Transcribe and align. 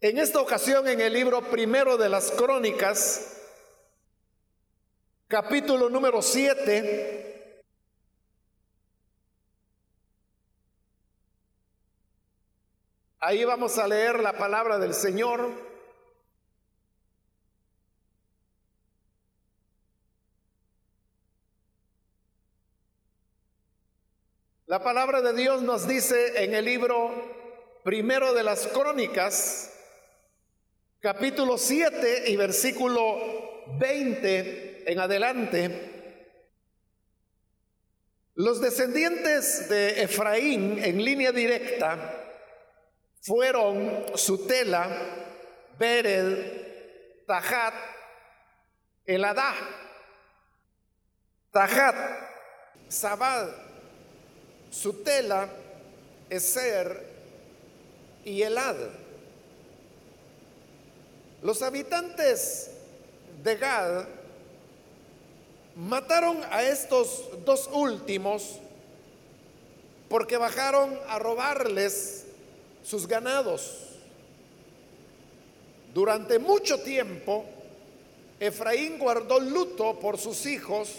En 0.00 0.16
esta 0.16 0.40
ocasión, 0.40 0.86
en 0.86 1.00
el 1.00 1.12
libro 1.12 1.42
primero 1.50 1.96
de 1.96 2.08
las 2.08 2.30
crónicas, 2.30 3.36
capítulo 5.26 5.90
número 5.90 6.22
7, 6.22 7.64
ahí 13.18 13.44
vamos 13.44 13.76
a 13.76 13.88
leer 13.88 14.20
la 14.20 14.38
palabra 14.38 14.78
del 14.78 14.94
Señor. 14.94 15.50
La 24.66 24.80
palabra 24.84 25.22
de 25.22 25.32
Dios 25.32 25.62
nos 25.62 25.88
dice 25.88 26.44
en 26.44 26.54
el 26.54 26.66
libro 26.66 27.10
primero 27.82 28.32
de 28.32 28.44
las 28.44 28.68
crónicas, 28.68 29.74
capítulo 31.00 31.56
7 31.56 32.24
y 32.26 32.36
versículo 32.36 33.66
20 33.78 34.90
en 34.90 34.98
adelante, 34.98 35.94
los 38.34 38.60
descendientes 38.60 39.68
de 39.68 40.02
Efraín 40.02 40.82
en 40.82 41.04
línea 41.04 41.32
directa 41.32 42.24
fueron 43.20 44.06
Sutela, 44.14 44.88
Bered, 45.78 47.26
Tajat, 47.26 47.74
Eladá, 49.04 49.54
Tajat, 51.52 51.96
Sabad, 52.88 53.48
Sutela, 54.70 55.48
Eser 56.30 57.04
y 58.24 58.42
Elad. 58.42 58.76
Los 61.42 61.62
habitantes 61.62 62.70
de 63.44 63.56
Gad 63.56 64.06
mataron 65.76 66.42
a 66.50 66.64
estos 66.64 67.28
dos 67.44 67.68
últimos 67.72 68.58
porque 70.08 70.36
bajaron 70.36 70.98
a 71.06 71.18
robarles 71.18 72.24
sus 72.82 73.06
ganados. 73.06 73.84
Durante 75.94 76.38
mucho 76.40 76.80
tiempo, 76.80 77.44
Efraín 78.40 78.98
guardó 78.98 79.38
luto 79.38 79.98
por 80.00 80.18
sus 80.18 80.44
hijos 80.46 80.90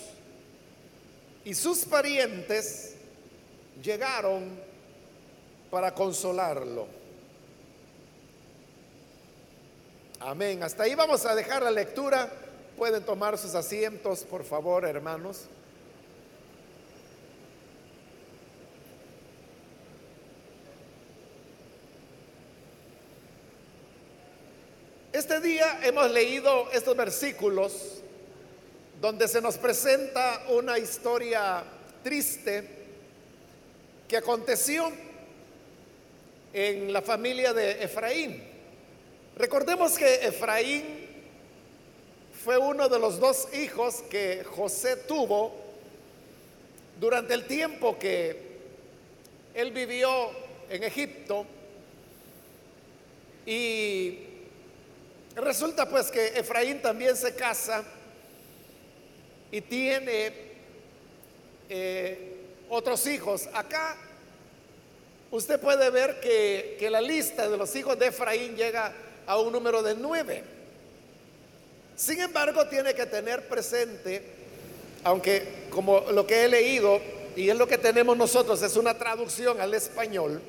y 1.43 1.53
sus 1.53 1.85
parientes 1.85 2.95
llegaron 3.83 4.59
para 5.69 5.93
consolarlo. 5.93 6.98
Amén. 10.21 10.61
Hasta 10.63 10.83
ahí 10.83 10.95
vamos 10.95 11.25
a 11.25 11.33
dejar 11.33 11.63
la 11.63 11.71
lectura. 11.71 12.29
Pueden 12.75 13.03
tomar 13.03 13.37
sus 13.37 13.55
asientos, 13.55 14.25
por 14.25 14.43
favor, 14.43 14.83
hermanos. 14.83 15.45
Este 25.13 25.39
día 25.39 25.79
hemos 25.83 26.11
leído 26.11 26.69
estos 26.73 26.97
versículos 26.97 28.01
donde 28.99 29.25
se 29.29 29.41
nos 29.41 29.57
presenta 29.57 30.43
una 30.49 30.77
historia 30.77 31.63
triste 32.03 32.67
que 34.05 34.17
aconteció 34.17 34.91
en 36.51 36.91
la 36.91 37.01
familia 37.01 37.53
de 37.53 37.83
Efraín. 37.83 38.48
Recordemos 39.39 39.97
que 39.97 40.15
Efraín 40.15 40.83
fue 42.43 42.57
uno 42.57 42.89
de 42.89 42.99
los 42.99 43.21
dos 43.21 43.47
hijos 43.53 44.03
que 44.09 44.43
José 44.43 44.97
tuvo 44.97 45.55
durante 46.99 47.35
el 47.35 47.45
tiempo 47.47 47.97
que 47.97 48.35
él 49.53 49.71
vivió 49.71 50.29
en 50.69 50.83
Egipto. 50.83 51.45
Y 53.45 54.19
resulta 55.37 55.87
pues 55.89 56.11
que 56.11 56.37
Efraín 56.37 56.81
también 56.81 57.15
se 57.15 57.33
casa 57.33 57.85
y 59.53 59.61
tiene 59.61 60.33
eh, 61.69 62.35
otros 62.67 63.07
hijos. 63.07 63.47
Acá 63.53 63.95
usted 65.31 65.61
puede 65.61 65.89
ver 65.91 66.19
que, 66.19 66.75
que 66.77 66.89
la 66.89 66.99
lista 66.99 67.47
de 67.47 67.55
los 67.55 67.73
hijos 67.77 67.97
de 67.97 68.07
Efraín 68.07 68.57
llega 68.57 68.93
a 69.29 69.37
un 69.37 69.53
número 69.53 69.83
de 69.83 69.93
nueve. 69.93 70.43
Sin 71.95 72.19
embargo, 72.19 72.67
tiene 72.67 72.95
que 72.95 73.05
tener 73.05 73.47
presente, 73.47 74.23
aunque 75.03 75.67
como 75.69 75.99
lo 76.11 76.25
que 76.25 76.45
he 76.45 76.47
leído 76.47 76.99
y 77.35 77.47
es 77.47 77.55
lo 77.55 77.67
que 77.67 77.77
tenemos 77.77 78.17
nosotros, 78.17 78.59
es 78.63 78.75
una 78.75 78.95
traducción 78.95 79.61
al 79.61 79.75
español, 79.75 80.41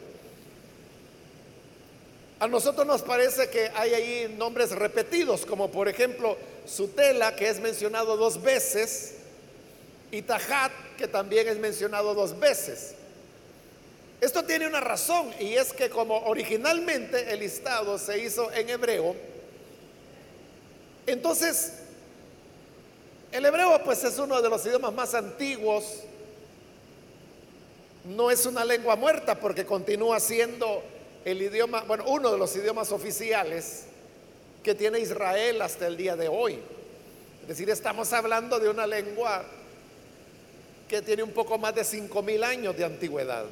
a 2.39 2.49
nosotros 2.49 2.87
nos 2.87 3.03
parece 3.03 3.51
que 3.51 3.71
hay 3.75 3.93
ahí 3.93 4.35
nombres 4.39 4.71
repetidos, 4.71 5.45
como 5.45 5.71
por 5.71 5.87
ejemplo 5.87 6.39
Sutela, 6.67 7.37
que 7.37 7.51
es 7.51 7.61
mencionado 7.61 8.17
dos 8.17 8.41
veces, 8.41 9.17
y 10.11 10.23
Tajat, 10.23 10.73
que 10.97 11.07
también 11.07 11.49
es 11.49 11.59
mencionado 11.59 12.15
dos 12.15 12.39
veces. 12.41 12.95
Esto 14.20 14.44
tiene 14.44 14.66
una 14.66 14.81
razón 14.81 15.32
y 15.38 15.54
es 15.54 15.72
que 15.72 15.88
como 15.88 16.19
originalmente 16.25 17.32
el 17.32 17.41
listado 17.41 17.98
se 17.98 18.19
hizo 18.19 18.53
en 18.53 18.69
hebreo, 18.69 19.16
entonces 21.06 21.78
el 23.32 23.47
hebreo 23.47 23.82
pues 23.82 24.04
es 24.04 24.19
uno 24.19 24.42
de 24.42 24.50
los 24.50 24.64
idiomas 24.66 24.92
más 24.92 25.14
antiguos, 25.14 26.03
no 28.04 28.31
es 28.31 28.44
una 28.44 28.64
lengua 28.64 28.94
muerta 28.94 29.41
porque 29.41 29.64
continúa 29.64 30.20
siendo 30.20 30.82
el 31.25 31.41
idioma, 31.41 31.82
bueno, 31.82 32.04
uno 32.06 32.31
de 32.31 32.38
los 32.38 32.54
idiomas 32.56 32.92
oficiales 32.92 33.84
que 34.62 34.75
tiene 34.75 35.00
Israel 35.00 35.62
hasta 35.62 35.87
el 35.87 35.97
día 35.97 36.16
de 36.16 36.28
hoy. 36.28 36.58
Es 37.42 37.48
decir, 37.48 37.70
estamos 37.70 38.12
hablando 38.12 38.58
de 38.58 38.69
una 38.69 38.87
lengua 38.87 39.44
que 40.88 41.00
tiene 41.00 41.22
un 41.22 41.32
poco 41.32 41.56
más 41.56 41.75
de 41.75 41.84
cinco 41.84 42.22
mil 42.22 42.44
años 42.44 42.76
de 42.76 42.84
antigüedad. 42.84 43.47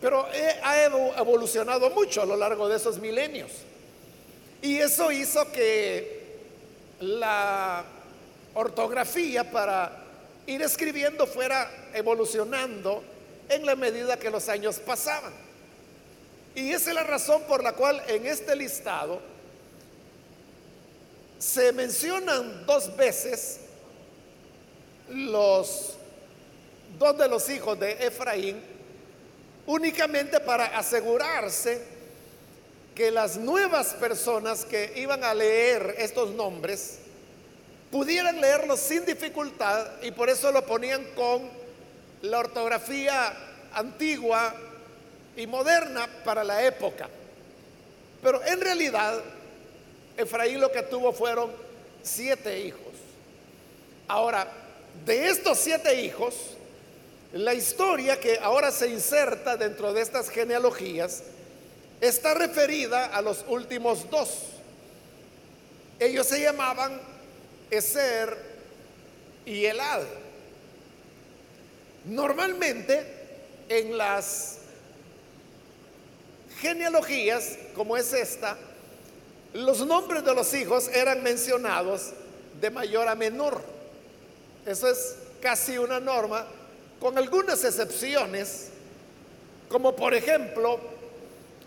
Pero 0.00 0.26
ha 0.62 0.84
evolucionado 0.84 1.90
mucho 1.90 2.22
a 2.22 2.26
lo 2.26 2.36
largo 2.36 2.68
de 2.68 2.76
esos 2.76 2.98
milenios. 2.98 3.50
Y 4.62 4.78
eso 4.78 5.10
hizo 5.12 5.50
que 5.52 6.20
la 7.00 7.84
ortografía 8.54 9.50
para 9.50 10.04
ir 10.46 10.62
escribiendo 10.62 11.26
fuera 11.26 11.70
evolucionando 11.94 13.02
en 13.48 13.66
la 13.66 13.76
medida 13.76 14.18
que 14.18 14.30
los 14.30 14.48
años 14.48 14.78
pasaban. 14.78 15.32
Y 16.54 16.72
esa 16.72 16.90
es 16.90 16.94
la 16.94 17.04
razón 17.04 17.42
por 17.42 17.62
la 17.62 17.72
cual 17.72 18.02
en 18.08 18.26
este 18.26 18.56
listado 18.56 19.20
se 21.38 21.72
mencionan 21.72 22.66
dos 22.66 22.94
veces 22.96 23.60
los 25.08 25.94
dos 26.98 27.16
de 27.16 27.28
los 27.28 27.48
hijos 27.48 27.78
de 27.78 27.92
Efraín 28.06 28.60
únicamente 29.70 30.40
para 30.40 30.76
asegurarse 30.76 31.80
que 32.92 33.12
las 33.12 33.36
nuevas 33.36 33.94
personas 33.94 34.64
que 34.64 34.94
iban 34.96 35.22
a 35.22 35.32
leer 35.32 35.94
estos 35.98 36.30
nombres 36.30 36.98
pudieran 37.88 38.40
leerlos 38.40 38.80
sin 38.80 39.04
dificultad 39.04 40.02
y 40.02 40.10
por 40.10 40.28
eso 40.28 40.50
lo 40.50 40.66
ponían 40.66 41.04
con 41.14 41.48
la 42.22 42.40
ortografía 42.40 43.32
antigua 43.72 44.52
y 45.36 45.46
moderna 45.46 46.08
para 46.24 46.42
la 46.42 46.64
época. 46.64 47.08
Pero 48.24 48.44
en 48.44 48.60
realidad, 48.60 49.20
Efraín 50.16 50.60
lo 50.60 50.72
que 50.72 50.82
tuvo 50.82 51.12
fueron 51.12 51.52
siete 52.02 52.58
hijos. 52.58 52.80
Ahora, 54.08 54.48
de 55.06 55.28
estos 55.28 55.58
siete 55.58 56.02
hijos, 56.02 56.34
la 57.32 57.54
historia 57.54 58.18
que 58.18 58.38
ahora 58.38 58.70
se 58.72 58.88
inserta 58.88 59.56
dentro 59.56 59.92
de 59.92 60.02
estas 60.02 60.28
genealogías 60.30 61.22
está 62.00 62.34
referida 62.34 63.06
a 63.06 63.22
los 63.22 63.44
últimos 63.46 64.10
dos. 64.10 64.46
Ellos 65.98 66.26
se 66.26 66.40
llamaban 66.40 67.00
Eser 67.70 68.36
y 69.44 69.64
Elad. 69.64 70.02
Normalmente 72.06 73.06
en 73.68 73.96
las 73.96 74.58
genealogías 76.60 77.58
como 77.74 77.96
es 77.96 78.12
esta, 78.12 78.56
los 79.52 79.86
nombres 79.86 80.24
de 80.24 80.34
los 80.34 80.52
hijos 80.54 80.88
eran 80.88 81.22
mencionados 81.22 82.12
de 82.60 82.70
mayor 82.70 83.06
a 83.06 83.14
menor. 83.14 83.62
Eso 84.66 84.88
es 84.88 85.16
casi 85.40 85.78
una 85.78 86.00
norma 86.00 86.46
con 87.00 87.16
algunas 87.16 87.64
excepciones, 87.64 88.68
como 89.68 89.96
por 89.96 90.14
ejemplo 90.14 90.78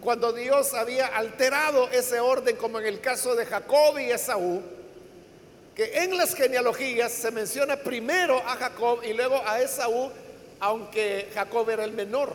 cuando 0.01 0.33
Dios 0.33 0.73
había 0.73 1.07
alterado 1.07 1.89
ese 1.89 2.19
orden, 2.19 2.57
como 2.57 2.79
en 2.79 2.85
el 2.85 2.99
caso 2.99 3.35
de 3.35 3.45
Jacob 3.45 3.97
y 3.97 4.11
Esaú, 4.11 4.61
que 5.75 6.03
en 6.03 6.15
las 6.17 6.35
genealogías 6.35 7.11
se 7.11 7.31
menciona 7.31 7.77
primero 7.77 8.37
a 8.39 8.55
Jacob 8.57 8.99
y 9.03 9.13
luego 9.13 9.41
a 9.45 9.61
Esaú, 9.61 10.11
aunque 10.59 11.29
Jacob 11.33 11.69
era 11.69 11.85
el 11.85 11.93
menor, 11.93 12.33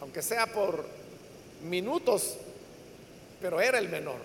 aunque 0.00 0.22
sea 0.22 0.46
por 0.46 0.84
minutos, 1.62 2.38
pero 3.40 3.60
era 3.60 3.78
el 3.78 3.88
menor. 3.88 4.16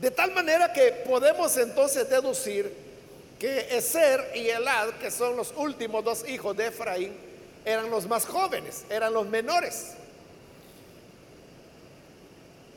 De 0.00 0.10
tal 0.10 0.32
manera 0.32 0.72
que 0.72 0.92
podemos 1.06 1.56
entonces 1.56 2.08
deducir 2.10 2.89
que 3.40 3.74
Eser 3.74 4.32
y 4.34 4.50
Elad, 4.50 4.90
que 5.00 5.10
son 5.10 5.34
los 5.34 5.54
últimos 5.56 6.04
dos 6.04 6.28
hijos 6.28 6.54
de 6.54 6.66
Efraín, 6.66 7.16
eran 7.64 7.90
los 7.90 8.06
más 8.06 8.26
jóvenes, 8.26 8.84
eran 8.90 9.14
los 9.14 9.26
menores. 9.26 9.92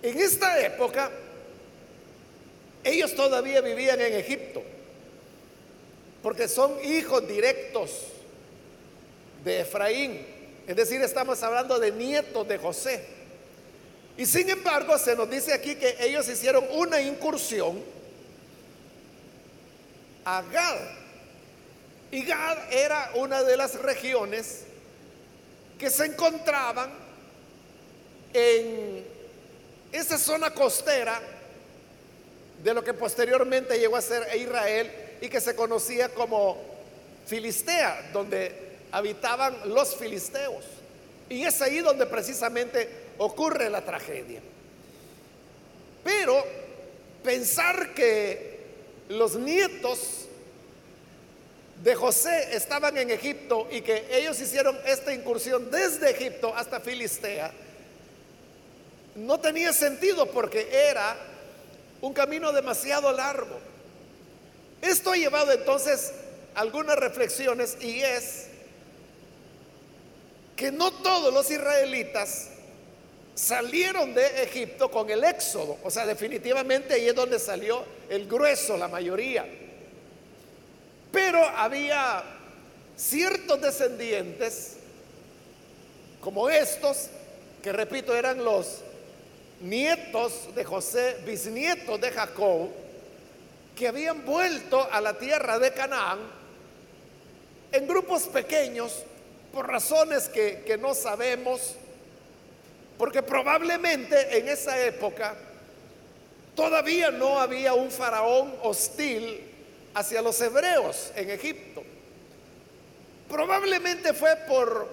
En 0.01 0.17
esta 0.17 0.61
época, 0.65 1.11
ellos 2.81 3.13
todavía 3.13 3.59
vivían 3.59 3.99
en 3.99 4.13
Egipto, 4.13 4.63
porque 6.23 6.47
son 6.47 6.81
hijos 6.85 7.27
directos 7.27 7.91
de 9.43 9.59
Efraín. 9.59 10.25
Es 10.65 10.77
decir, 10.77 11.01
estamos 11.01 11.43
hablando 11.43 11.77
de 11.77 11.91
nietos 11.91 12.47
de 12.47 12.57
José. 12.57 13.05
Y 14.17 14.25
sin 14.25 14.49
embargo, 14.49 14.97
se 14.97 15.13
nos 15.13 15.29
dice 15.29 15.51
aquí 15.51 15.75
que 15.75 15.97
ellos 15.99 16.29
hicieron 16.29 16.63
una 16.71 17.01
incursión 17.01 17.83
a 20.25 20.41
Gad. 20.41 20.77
Y 22.11 22.23
Gad 22.23 22.71
era 22.71 23.11
una 23.15 23.43
de 23.43 23.57
las 23.57 23.75
regiones 23.75 24.65
que 25.77 25.89
se 25.89 26.05
encontraban 26.05 26.91
en 28.33 29.05
esa 29.91 30.17
zona 30.17 30.51
costera 30.51 31.19
de 32.63 32.73
lo 32.73 32.83
que 32.83 32.93
posteriormente 32.93 33.77
llegó 33.77 33.97
a 33.97 34.01
ser 34.01 34.27
Israel 34.35 34.91
y 35.21 35.29
que 35.29 35.41
se 35.41 35.55
conocía 35.55 36.09
como 36.09 36.57
Filistea, 37.25 38.09
donde 38.13 38.77
habitaban 38.91 39.57
los 39.73 39.95
filisteos. 39.95 40.65
Y 41.29 41.43
es 41.43 41.61
ahí 41.61 41.79
donde 41.79 42.05
precisamente 42.05 42.89
ocurre 43.17 43.69
la 43.69 43.81
tragedia. 43.81 44.41
Pero 46.03 46.43
pensar 47.23 47.93
que 47.93 48.52
los 49.09 49.35
nietos 49.35 50.27
de 51.83 51.95
José 51.95 52.55
estaban 52.55 52.97
en 52.97 53.11
Egipto 53.11 53.67
y 53.69 53.81
que 53.81 54.07
ellos 54.11 54.39
hicieron 54.39 54.77
esta 54.85 55.13
incursión 55.13 55.69
desde 55.69 56.11
Egipto 56.11 56.55
hasta 56.55 56.79
Filistea, 56.79 57.51
no 59.15 59.39
tenía 59.39 59.73
sentido 59.73 60.25
porque 60.27 60.67
era 60.71 61.15
un 62.01 62.13
camino 62.13 62.51
demasiado 62.51 63.11
largo. 63.11 63.59
Esto 64.81 65.11
ha 65.11 65.15
llevado 65.15 65.51
entonces 65.51 66.13
algunas 66.55 66.97
reflexiones 66.97 67.77
y 67.81 68.01
es 68.01 68.47
que 70.55 70.71
no 70.71 70.91
todos 70.91 71.33
los 71.33 71.49
israelitas 71.51 72.49
salieron 73.35 74.13
de 74.13 74.43
Egipto 74.43 74.89
con 74.91 75.09
el 75.09 75.23
éxodo. 75.23 75.77
O 75.83 75.89
sea, 75.89 76.05
definitivamente 76.05 76.93
ahí 76.93 77.07
es 77.07 77.15
donde 77.15 77.39
salió 77.39 77.83
el 78.09 78.27
grueso, 78.27 78.77
la 78.77 78.87
mayoría. 78.87 79.45
Pero 81.11 81.43
había 81.45 82.23
ciertos 82.95 83.61
descendientes, 83.61 84.77
como 86.21 86.49
estos, 86.49 87.09
que 87.61 87.71
repito, 87.71 88.15
eran 88.15 88.43
los 88.43 88.81
nietos 89.61 90.53
de 90.55 90.63
José, 90.63 91.17
bisnietos 91.25 91.99
de 91.99 92.11
Jacob, 92.11 92.69
que 93.75 93.87
habían 93.87 94.25
vuelto 94.25 94.87
a 94.91 95.01
la 95.01 95.17
tierra 95.17 95.57
de 95.59 95.73
Canaán 95.73 96.19
en 97.71 97.87
grupos 97.87 98.23
pequeños, 98.23 99.03
por 99.51 99.67
razones 99.67 100.29
que, 100.29 100.63
que 100.65 100.77
no 100.77 100.93
sabemos, 100.93 101.75
porque 103.03 103.21
probablemente 103.21 104.37
en 104.37 104.47
esa 104.47 104.79
época 104.79 105.35
todavía 106.55 107.11
no 107.11 107.37
había 107.37 107.73
un 107.73 107.91
faraón 107.91 108.55
hostil 108.63 109.41
hacia 109.93 110.21
los 110.21 110.39
hebreos 110.39 111.11
en 111.13 111.29
Egipto. 111.29 111.83
Probablemente 113.27 114.13
fue 114.13 114.37
por 114.47 114.87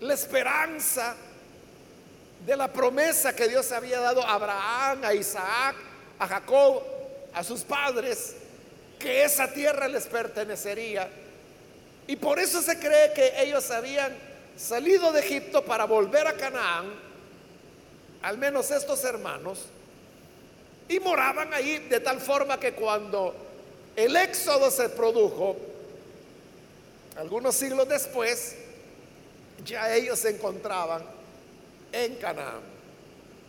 la 0.00 0.12
esperanza 0.12 1.16
de 2.44 2.54
la 2.54 2.70
promesa 2.70 3.34
que 3.34 3.48
Dios 3.48 3.72
había 3.72 4.00
dado 4.00 4.22
a 4.22 4.34
Abraham, 4.34 5.04
a 5.04 5.14
Isaac, 5.14 5.74
a 6.18 6.28
Jacob, 6.28 6.82
a 7.32 7.42
sus 7.42 7.62
padres, 7.62 8.34
que 8.98 9.24
esa 9.24 9.50
tierra 9.50 9.88
les 9.88 10.06
pertenecería. 10.06 11.08
Y 12.06 12.16
por 12.16 12.38
eso 12.38 12.60
se 12.60 12.78
cree 12.78 13.14
que 13.14 13.40
ellos 13.40 13.70
habían 13.70 14.31
salido 14.56 15.12
de 15.12 15.20
Egipto 15.20 15.64
para 15.64 15.84
volver 15.84 16.26
a 16.26 16.36
Canaán, 16.36 16.92
al 18.22 18.38
menos 18.38 18.70
estos 18.70 19.04
hermanos, 19.04 19.66
y 20.88 21.00
moraban 21.00 21.52
ahí 21.54 21.78
de 21.78 22.00
tal 22.00 22.20
forma 22.20 22.58
que 22.60 22.72
cuando 22.72 23.34
el 23.96 24.14
éxodo 24.16 24.70
se 24.70 24.88
produjo, 24.90 25.56
algunos 27.16 27.54
siglos 27.54 27.88
después, 27.88 28.56
ya 29.64 29.94
ellos 29.94 30.18
se 30.18 30.30
encontraban 30.30 31.04
en 31.92 32.14
Canaán. 32.16 32.60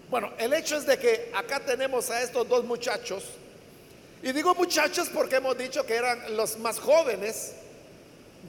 Bueno, 0.10 0.32
el 0.38 0.54
hecho 0.54 0.78
es 0.78 0.86
de 0.86 0.98
que 1.00 1.32
acá 1.34 1.60
tenemos 1.60 2.10
a 2.10 2.22
estos 2.22 2.48
dos 2.48 2.64
muchachos, 2.66 3.24
y 4.22 4.32
digo 4.32 4.56
muchachos 4.56 5.10
porque 5.14 5.36
hemos 5.36 5.58
dicho 5.58 5.86
que 5.86 5.96
eran 5.96 6.38
los 6.38 6.58
más 6.60 6.80
jóvenes 6.80 7.54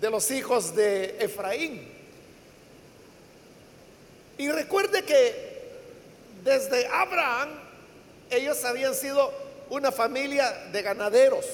de 0.00 0.10
los 0.10 0.30
hijos 0.30 0.74
de 0.74 1.16
Efraín. 1.18 1.88
Y 4.38 4.50
recuerde 4.50 5.04
que 5.04 5.54
desde 6.42 6.86
Abraham 6.88 7.50
ellos 8.31 8.64
habían 8.64 8.94
sido 8.94 9.32
una 9.70 9.92
familia 9.92 10.50
de 10.72 10.82
ganaderos. 10.82 11.46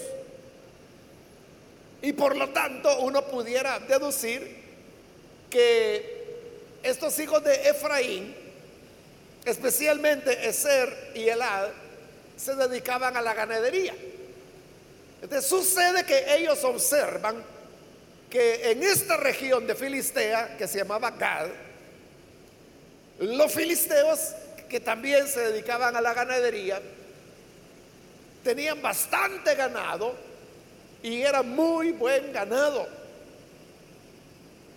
Y 2.02 2.12
por 2.12 2.36
lo 2.36 2.48
tanto 2.50 3.00
uno 3.00 3.26
pudiera 3.26 3.78
deducir 3.80 4.58
que 5.50 6.20
estos 6.82 7.18
hijos 7.18 7.44
de 7.44 7.68
Efraín, 7.68 8.34
especialmente 9.44 10.48
Eser 10.48 11.12
y 11.14 11.28
Elad, 11.28 11.68
se 12.36 12.54
dedicaban 12.54 13.16
a 13.16 13.22
la 13.22 13.34
ganadería. 13.34 13.94
Entonces 15.20 15.48
sucede 15.48 16.04
que 16.04 16.34
ellos 16.34 16.64
observan 16.64 17.44
que 18.30 18.70
en 18.70 18.82
esta 18.82 19.18
región 19.18 19.66
de 19.66 19.74
Filistea, 19.74 20.56
que 20.56 20.66
se 20.66 20.78
llamaba 20.78 21.10
Gad, 21.10 21.48
los 23.20 23.52
filisteos 23.52 24.34
que 24.68 24.80
también 24.80 25.28
se 25.28 25.40
dedicaban 25.40 25.94
a 25.94 26.00
la 26.00 26.14
ganadería, 26.14 26.80
tenían 28.42 28.80
bastante 28.80 29.54
ganado 29.54 30.14
y 31.02 31.20
era 31.20 31.42
muy 31.42 31.92
buen 31.92 32.32
ganado. 32.32 32.88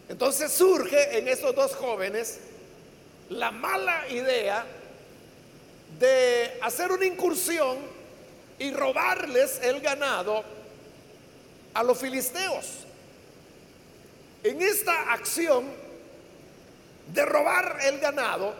Entonces 0.09 0.51
surge 0.51 1.17
en 1.17 1.27
estos 1.29 1.55
dos 1.55 1.73
jóvenes 1.75 2.39
la 3.29 3.51
mala 3.51 4.09
idea 4.09 4.65
de 5.97 6.57
hacer 6.61 6.91
una 6.91 7.05
incursión 7.05 7.77
y 8.59 8.71
robarles 8.71 9.59
el 9.63 9.79
ganado 9.79 10.43
a 11.73 11.81
los 11.81 11.97
filisteos. 11.97 12.79
En 14.43 14.61
esta 14.61 15.13
acción 15.13 15.82
de 17.07 17.25
robar 17.25 17.77
el 17.83 17.99
ganado, 17.99 18.53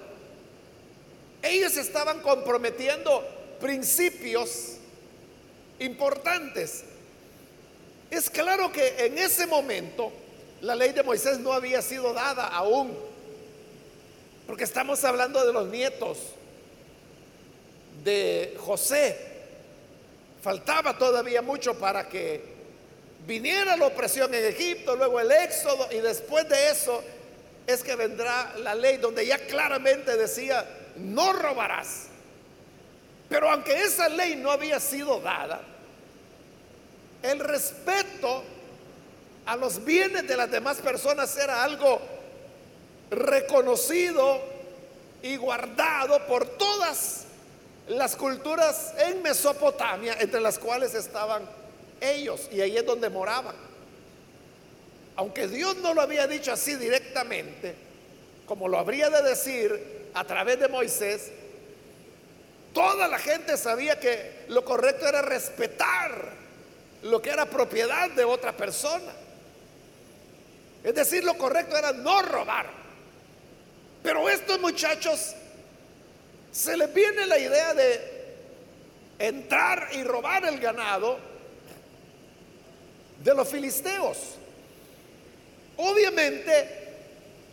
ellos 1.42 1.76
estaban 1.78 2.22
comprometiendo 2.22 3.28
principios 3.60 4.78
importantes. 5.80 6.84
Es 8.10 8.30
claro 8.30 8.72
que 8.72 9.06
en 9.06 9.18
ese 9.18 9.48
momento 9.48 10.12
la 10.62 10.76
ley 10.76 10.92
de 10.92 11.04
Moisés 11.04 11.40
no 11.40 11.52
había 11.52 11.82
sido 11.82 12.14
dada 12.14 12.48
aún, 12.48 12.98
porque 14.48 14.64
estamos 14.64 15.04
hablando 15.04 15.46
de 15.46 15.52
los 15.52 15.68
nietos 15.68 16.18
de 18.04 18.56
José. 18.60 19.18
Faltaba 20.42 20.98
todavía 20.98 21.42
mucho 21.42 21.78
para 21.78 22.08
que 22.08 22.42
viniera 23.26 23.78
la 23.78 23.88
opresión 23.88 24.34
en 24.34 24.46
Egipto, 24.46 24.96
luego 24.96 25.20
el 25.20 25.32
éxodo, 25.32 25.88
y 25.92 25.98
después 25.98 26.48
de 26.48 26.70
eso 26.70 27.04
es 27.68 27.84
que 27.84 27.96
vendrá 27.96 28.54
la 28.58 28.76
ley 28.76 28.98
donde 28.98 29.26
ya 29.26 29.38
claramente 29.48 30.18
decía, 30.18 30.66
no 30.96 31.34
robarás. 31.34 32.08
Pero 33.30 33.50
aunque 33.50 33.74
esa 33.82 34.10
ley 34.10 34.36
no 34.36 34.52
había 34.52 34.80
sido 34.80 35.20
dada, 35.20 35.62
el 37.22 37.40
respeto 37.40 38.44
a 39.46 39.56
los 39.56 39.84
bienes 39.84 40.28
de 40.28 40.38
las 40.38 40.52
demás 40.52 40.78
personas 40.78 41.36
era 41.38 41.64
algo 41.64 42.02
reconocido 43.10 44.42
y 45.22 45.38
guardado 45.38 46.26
por 46.28 46.46
todas 46.46 47.26
las 47.88 48.16
culturas 48.16 48.94
en 48.98 49.22
Mesopotamia, 49.22 50.18
entre 50.20 50.42
las 50.42 50.60
cuales 50.60 50.94
estaban 50.96 51.44
ellos, 52.00 52.50
y 52.52 52.62
ahí 52.62 52.78
es 52.78 52.86
donde 52.86 53.10
moraban. 53.10 53.56
Aunque 55.16 55.48
Dios 55.48 55.78
no 55.78 55.94
lo 55.94 56.02
había 56.02 56.28
dicho 56.28 56.52
así 56.52 56.76
directamente, 56.76 57.76
como 58.46 58.68
lo 58.68 58.80
habría 58.80 59.10
de 59.10 59.22
decir 59.22 60.10
a 60.14 60.24
través 60.24 60.60
de 60.60 60.68
Moisés, 60.68 61.32
toda 62.74 63.08
la 63.08 63.20
gente 63.20 63.58
sabía 63.58 64.00
que 64.00 64.46
lo 64.50 64.66
correcto 64.66 65.08
era 65.08 65.22
respetar 65.22 66.34
lo 67.04 67.22
que 67.22 67.30
era 67.30 67.46
propiedad 67.46 68.10
de 68.12 68.24
otra 68.24 68.56
persona. 68.56 69.12
Es 70.84 70.96
decir, 70.96 71.24
lo 71.24 71.38
correcto 71.38 71.78
era 71.78 71.94
no 71.94 72.22
robar. 72.22 72.66
Pero 74.02 74.28
estos 74.28 74.60
muchachos 74.60 75.34
se 76.52 76.76
les 76.76 76.94
viene 76.94 77.26
la 77.26 77.38
idea 77.38 77.74
de 77.74 78.14
entrar 79.20 79.90
y 79.94 80.04
robar 80.04 80.46
el 80.46 80.60
ganado 80.60 81.18
de 83.24 83.34
los 83.34 83.48
filisteos. 83.48 84.18
Obviamente, 85.78 86.84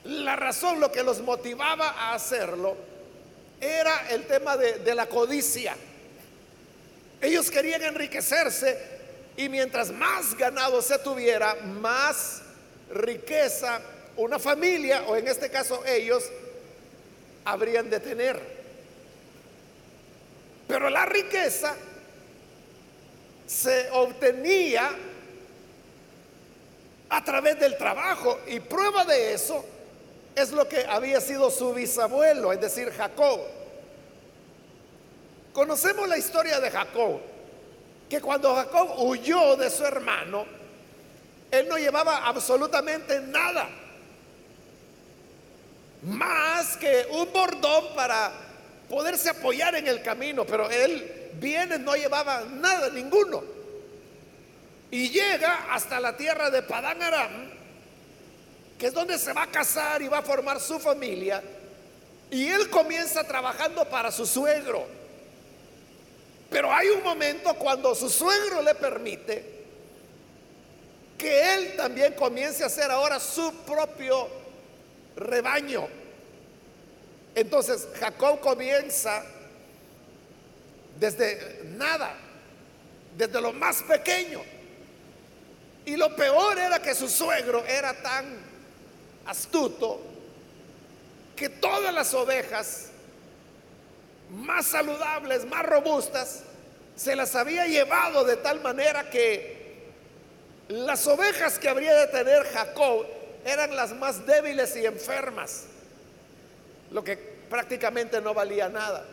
la 0.05 0.37
razón, 0.37 0.81
lo 0.81 0.91
que 0.91 1.03
los 1.03 1.21
motivaba 1.21 1.91
a 1.91 2.15
hacerlo, 2.15 2.77
era 3.61 4.11
el 4.11 4.27
tema 4.27 4.57
de, 4.57 4.95
la 4.95 5.07
codicia. 5.07 5.77
Ellos 7.21 7.51
querían 7.51 7.83
enriquecerse 7.83 8.79
y 9.37 9.49
mientras 9.49 9.91
más 9.91 10.35
ganado 10.37 10.81
se 10.81 10.99
tuviera, 10.99 11.55
más 11.57 12.43
riqueza 12.91 13.81
una 14.17 14.39
familia, 14.39 15.05
o 15.07 15.17
en 15.17 15.29
este 15.29 15.51
caso 15.51 15.85
ellos, 15.87 16.25
habrían 17.45 17.89
de 17.89 18.01
tener. 18.01 18.61
Pero 20.67 20.91
la 20.91 21.07
riqueza 21.07 21.75
se 23.47 23.91
obtenía 23.91 24.91
a 27.11 27.25
través 27.25 27.59
del 27.59 27.77
trabajo 27.77 28.39
y 28.47 28.61
prueba 28.61 29.05
de 29.05 29.35
eso 29.35 29.65
es 30.35 30.53
lo 30.53 30.69
que 30.69 30.87
había 30.87 31.21
sido 31.21 31.51
su 31.51 31.75
bisabuelo, 31.75 32.53
es 32.53 32.61
decir, 32.61 32.91
Jacob. 32.93 33.41
Conocemos 35.53 36.09
la 36.09 36.17
historia 36.17 36.61
de 36.61 36.71
Jacob 36.71 37.21
que 38.09 38.21
cuando 38.21 38.55
Jacob 38.55 38.95
huyó 38.99 39.57
de 39.57 39.71
su 39.71 39.85
hermano, 39.85 40.47
él 41.51 41.69
no 41.69 41.77
llevaba 41.79 42.27
absolutamente 42.27 43.21
nada, 43.21 43.69
más 46.03 46.77
que 46.77 47.07
un 47.11 47.33
bordón 47.33 47.95
para 47.95 48.33
poderse 48.89 49.31
apoyar 49.31 49.75
en 49.75 49.89
el 49.89 50.01
camino, 50.03 50.45
pero 50.45 50.71
él 50.71 51.31
viene, 51.35 51.79
no 51.79 51.95
llevaba 51.95 52.45
nada, 52.45 52.89
ninguno. 52.91 53.60
Y 54.91 55.11
llega 55.11 55.73
hasta 55.73 56.01
la 56.01 56.17
tierra 56.17 56.51
de 56.51 56.63
Padán 56.63 57.03
Aram, 57.03 57.51
que 58.79 58.87
es 58.87 58.93
donde 58.93 59.19
se 59.19 59.33
va 59.33 59.45
a 59.45 59.51
casar 59.51 60.03
y 60.03 60.09
va 60.09 60.19
a 60.19 60.23
formar 60.23 60.61
su 60.61 60.81
familia, 60.81 61.43
y 62.31 62.47
él 62.47 62.71
comienza 62.71 63.25
trabajando 63.25 63.85
para 63.89 64.11
su 64.11 64.27
suegro. 64.27 64.87
Pero 66.49 66.73
hay 66.73 66.89
un 66.89 67.03
momento 67.03 67.55
cuando 67.55 67.95
su 67.95 68.11
suegro 68.11 68.63
le 68.63 68.75
permite 68.75 69.61
que 71.17 71.55
él 71.55 71.77
también 71.77 72.15
comience 72.15 72.65
a 72.65 72.67
hacer 72.67 72.91
ahora 72.91 73.21
su 73.21 73.53
propio 73.67 74.29
rebaño. 75.17 75.87
Entonces 77.35 77.87
Jacob 77.99 78.41
comienza 78.41 79.23
desde 80.99 81.63
nada, 81.77 82.17
desde 83.17 83.41
lo 83.41 83.53
más 83.53 83.83
pequeño. 83.83 84.43
Y 85.85 85.97
lo 85.97 86.15
peor 86.15 86.59
era 86.59 86.81
que 86.81 86.95
su 86.95 87.09
suegro 87.09 87.65
era 87.65 87.95
tan 88.03 88.27
astuto 89.27 90.01
que 91.37 91.49
todas 91.49 91.93
las 91.95 92.13
ovejas 92.15 92.89
más 94.31 94.67
saludables, 94.67 95.45
más 95.47 95.65
robustas, 95.65 96.43
se 96.97 97.17
las 97.17 97.35
había 97.35 97.67
llevado 97.67 98.25
de 98.25 98.37
tal 98.37 98.61
manera 98.61 99.09
que 99.09 99.59
las 100.69 101.07
ovejas 101.07 101.59
que 101.59 101.69
habría 101.69 101.95
de 101.95 102.07
tener 102.09 102.45
Jacob 102.45 103.07
eran 103.45 103.75
las 103.75 103.93
más 103.95 104.27
débiles 104.27 104.77
y 104.77 104.85
enfermas, 104.85 105.65
lo 106.91 107.03
que 107.03 107.17
prácticamente 107.17 108.21
no 108.21 108.35
valía 108.35 108.69
nada. 108.69 109.05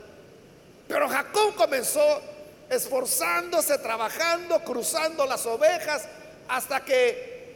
Pero 0.87 1.07
Jacob 1.07 1.55
comenzó 1.55 2.21
esforzándose, 2.69 3.77
trabajando, 3.79 4.59
cruzando 4.63 5.25
las 5.25 5.45
ovejas, 5.45 6.07
hasta 6.47 6.83
que 6.83 7.55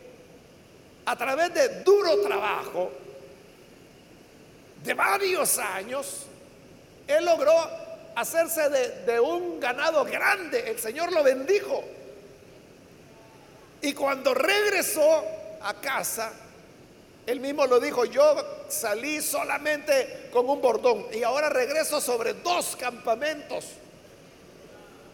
a 1.05 1.15
través 1.15 1.53
de 1.53 1.83
duro 1.83 2.21
trabajo, 2.21 2.91
de 4.83 4.93
varios 4.93 5.57
años, 5.57 6.25
él 7.07 7.25
logró 7.25 7.53
hacerse 8.15 8.69
de, 8.69 9.19
un 9.19 9.60
ganado 9.60 10.03
grande. 10.05 10.69
El 10.69 10.79
Señor 10.79 11.12
lo 11.12 11.24
bendijo. 11.24 11.83
Y 13.81 13.93
cuando 13.93 14.33
regresó 14.33 15.24
a 15.62 15.74
casa, 15.75 16.31
él 17.25 17.39
mismo 17.39 17.65
lo 17.65 17.79
dijo, 17.79 18.05
yo 18.05 18.65
salí 18.69 19.21
solamente 19.21 20.29
con 20.31 20.50
un 20.50 20.62
bordón 20.62 21.07
y 21.13 21.24
ahora 21.24 21.50
regreso 21.50 22.00
sobre 22.01 22.33
dos 22.33 22.75
campamentos. 22.75 23.65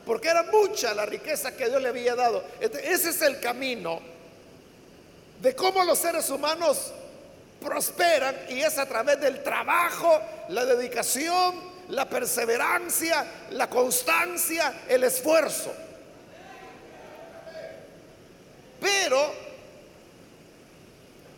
Porque 0.07 0.29
era 0.29 0.43
mucha 0.43 0.93
la 0.93 1.05
riqueza 1.05 1.51
que 1.51 1.67
Dios 1.67 1.81
le 1.81 1.89
había 1.89 2.15
dado. 2.15 2.41
Ese 2.61 3.09
es 3.09 3.21
el 3.21 3.41
camino 3.41 3.99
de 5.41 5.53
cómo 5.53 5.83
los 5.83 5.99
seres 5.99 6.29
humanos 6.29 6.93
prosperan 7.59 8.33
y 8.47 8.61
es 8.61 8.77
a 8.77 8.85
través 8.85 9.19
del 9.19 9.43
trabajo, 9.43 10.21
la 10.47 10.63
dedicación, 10.63 11.59
la 11.89 12.07
perseverancia, 12.07 13.25
la 13.51 13.69
constancia, 13.69 14.83
el 14.87 15.03
esfuerzo. 15.03 15.73
Pero 18.79 19.33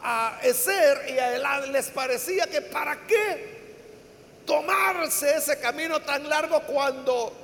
a 0.03 0.39
Eser 0.43 1.09
y 1.09 1.17
a 1.17 1.35
Elad 1.35 1.65
les 1.65 1.87
parecía 1.87 2.45
que 2.45 2.61
para 2.61 3.07
qué 3.07 3.57
tomarse 4.45 5.37
ese 5.37 5.59
camino 5.59 5.99
tan 6.01 6.29
largo 6.29 6.61
cuando 6.61 7.38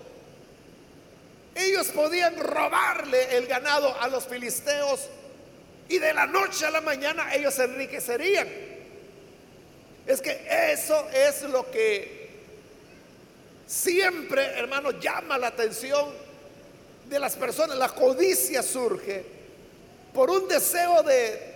ellos 1.55 1.87
podían 1.87 2.37
robarle 2.37 3.37
el 3.37 3.47
ganado 3.47 3.99
a 4.01 4.09
los 4.09 4.27
filisteos 4.27 5.07
y 5.87 5.97
de 5.99 6.13
la 6.13 6.27
noche 6.27 6.65
a 6.65 6.71
la 6.71 6.81
mañana 6.81 7.33
ellos 7.33 7.53
se 7.53 7.63
enriquecerían. 7.63 8.47
Es 10.05 10.21
que 10.21 10.45
eso 10.71 11.07
es 11.13 11.43
lo 11.43 11.71
que 11.71 12.29
siempre, 13.65 14.43
hermano, 14.57 14.91
llama 14.91 15.37
la 15.37 15.47
atención 15.47 16.09
de 17.05 17.19
las 17.19 17.35
personas. 17.35 17.77
La 17.77 17.89
codicia 17.89 18.61
surge 18.61 19.23
por 20.13 20.29
un 20.29 20.47
deseo 20.47 21.03
de 21.03 21.55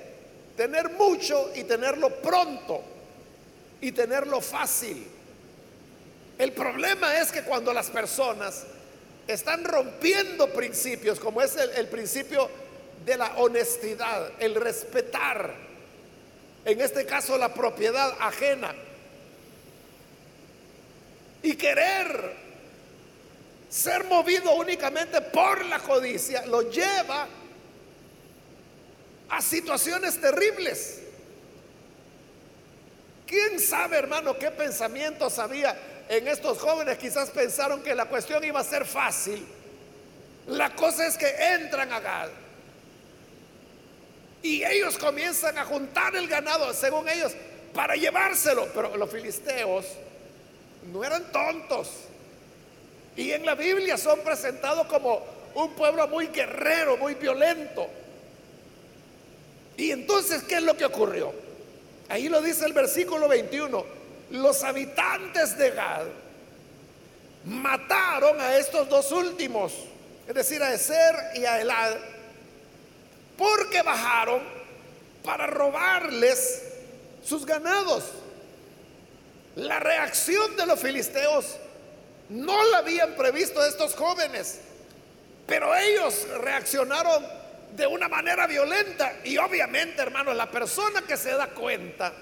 tener 0.55 0.91
mucho 0.91 1.51
y 1.55 1.63
tenerlo 1.65 2.09
pronto 2.21 2.81
y 3.81 3.91
tenerlo 3.91 4.39
fácil. 4.39 5.05
El 6.37 6.53
problema 6.53 7.19
es 7.19 7.31
que 7.31 7.43
cuando 7.43 7.73
las 7.73 7.89
personas 7.89 8.65
están 9.33 9.63
rompiendo 9.63 10.51
principios, 10.51 11.19
como 11.19 11.41
es 11.41 11.55
el, 11.55 11.87
principio 11.87 12.49
de 13.05 13.17
la 13.17 13.37
honestidad, 13.37 14.31
el 14.39 14.55
respetar, 14.55 15.53
en 16.65 16.81
este 16.81 17.05
caso 17.05 17.37
la 17.37 17.53
propiedad 17.53 18.15
ajena, 18.19 18.73
y 21.43 21.55
querer 21.55 22.35
ser 23.69 24.03
movido 24.05 24.53
únicamente 24.55 25.21
por 25.21 25.63
la 25.65 25.79
codicia 25.79 26.45
lo 26.47 26.69
lleva 26.69 27.27
a 29.29 29.41
situaciones 29.41 30.19
terribles. 30.19 31.01
¿Quién 33.27 33.59
sabe, 33.59 33.97
hermano, 33.97 34.39
qué 34.39 34.49
pensamientos 34.49 35.37
había 35.37 35.77
en 36.09 36.27
estos 36.27 36.57
jóvenes? 36.57 36.97
Quizás 36.97 37.29
pensaron 37.29 37.81
que 37.81 37.95
la 37.95 38.05
cuestión 38.05 38.43
iba 38.43 38.59
a 38.59 38.63
ser 38.63 38.85
fácil. 38.85 39.45
La 40.47 40.75
cosa 40.75 41.05
es 41.05 41.15
que 41.15 41.29
entran 41.53 41.93
a 41.93 41.99
Gad. 41.99 42.29
Y 44.41 44.63
ellos 44.63 44.97
comienzan 44.97 45.57
a 45.57 45.65
juntar 45.65 46.15
el 46.15 46.27
ganado, 46.27 46.73
según 46.73 47.07
ellos, 47.07 47.33
para 47.73 47.95
llevárselo. 47.95 48.67
Pero 48.73 48.97
los 48.97 49.09
filisteos 49.09 49.85
no 50.91 51.03
eran 51.03 51.31
tontos. 51.31 51.89
Y 53.15 53.31
en 53.31 53.45
la 53.45 53.53
Biblia 53.53 53.97
son 53.97 54.21
presentados 54.21 54.87
como 54.87 55.23
un 55.53 55.73
pueblo 55.75 56.07
muy 56.07 56.27
guerrero, 56.27 56.97
muy 56.97 57.13
violento. 57.13 57.87
Y 59.77 59.91
entonces, 59.91 60.41
¿qué 60.43 60.55
es 60.55 60.63
lo 60.63 60.75
que 60.75 60.85
ocurrió? 60.85 61.31
Ahí 62.07 62.29
lo 62.29 62.41
dice 62.41 62.65
el 62.65 62.73
versículo 62.73 63.27
21. 63.27 63.98
Los 64.31 64.63
habitantes 64.63 65.57
de 65.57 65.71
Gad 65.71 66.05
mataron 67.45 68.39
a 68.39 68.57
estos 68.57 68.87
dos 68.89 69.11
últimos, 69.11 69.73
es 70.27 70.35
decir, 70.35 70.61
a 70.61 70.73
Ezer 70.73 71.15
y 71.35 71.45
a 71.45 71.61
Elad, 71.61 71.95
porque 73.37 73.81
bajaron 73.81 74.41
para 75.23 75.47
robarles 75.47 76.63
sus 77.23 77.45
ganados. 77.45 78.03
La 79.55 79.79
reacción 79.79 80.55
de 80.55 80.65
los 80.65 80.79
filisteos 80.79 81.57
no 82.29 82.63
la 82.69 82.79
habían 82.79 83.15
previsto 83.15 83.65
estos 83.65 83.95
jóvenes, 83.95 84.59
pero 85.47 85.75
ellos 85.75 86.27
reaccionaron 86.41 87.25
de 87.75 87.87
una 87.87 88.07
manera 88.07 88.45
violenta 88.47 89.15
y 89.23 89.37
obviamente, 89.37 90.01
hermanos, 90.01 90.35
la 90.35 90.49
persona 90.49 91.01
que 91.01 91.17
se 91.17 91.31
da 91.31 91.47
cuenta 91.47 92.13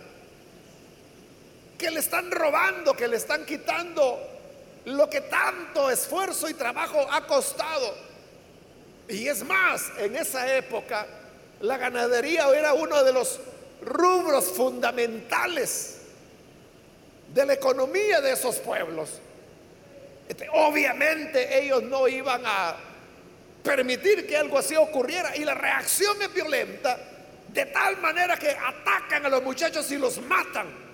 que 1.77 1.91
le 1.91 2.00
están 2.00 2.31
robando, 2.31 2.93
que 2.93 3.07
le 3.07 3.17
están 3.17 3.46
quitando 3.46 4.19
lo 4.86 5.10
que 5.10 5.22
tanto 5.22 5.89
esfuerzo 5.91 6.50
y 6.50 6.53
trabajo 6.53 7.05
ha 7.12 7.25
costado. 7.27 7.93
Y 9.10 9.27
es 9.27 9.43
más, 9.43 9.84
en 9.98 10.15
esa 10.15 10.55
época 10.55 11.05
la 11.62 11.77
ganadería 11.77 12.48
era 12.55 12.74
uno 12.74 13.03
de 13.03 13.13
los 13.13 13.39
rubros 13.81 14.46
fundamentales 14.46 15.98
de 17.34 17.46
la 17.46 17.53
economía 17.53 18.22
de 18.22 18.31
esos 18.31 18.57
pueblos. 18.57 19.19
Este, 20.27 20.48
obviamente 20.51 21.63
ellos 21.63 21.84
no 21.84 22.07
iban 22.07 22.41
a 22.46 22.75
permitir 23.63 24.27
que 24.27 24.38
algo 24.38 24.57
así 24.57 24.75
ocurriera 24.75 25.36
y 25.36 25.43
la 25.43 25.53
reacción 25.53 26.22
es 26.22 26.34
violenta 26.34 26.98
de 27.50 27.65
tal 27.65 27.98
manera 27.98 28.38
que 28.38 28.50
atacan 28.50 29.25
a 29.25 29.29
los 29.29 29.43
muchachos 29.43 29.89
y 29.91 29.98
los 29.98 30.22
matan. 30.22 30.87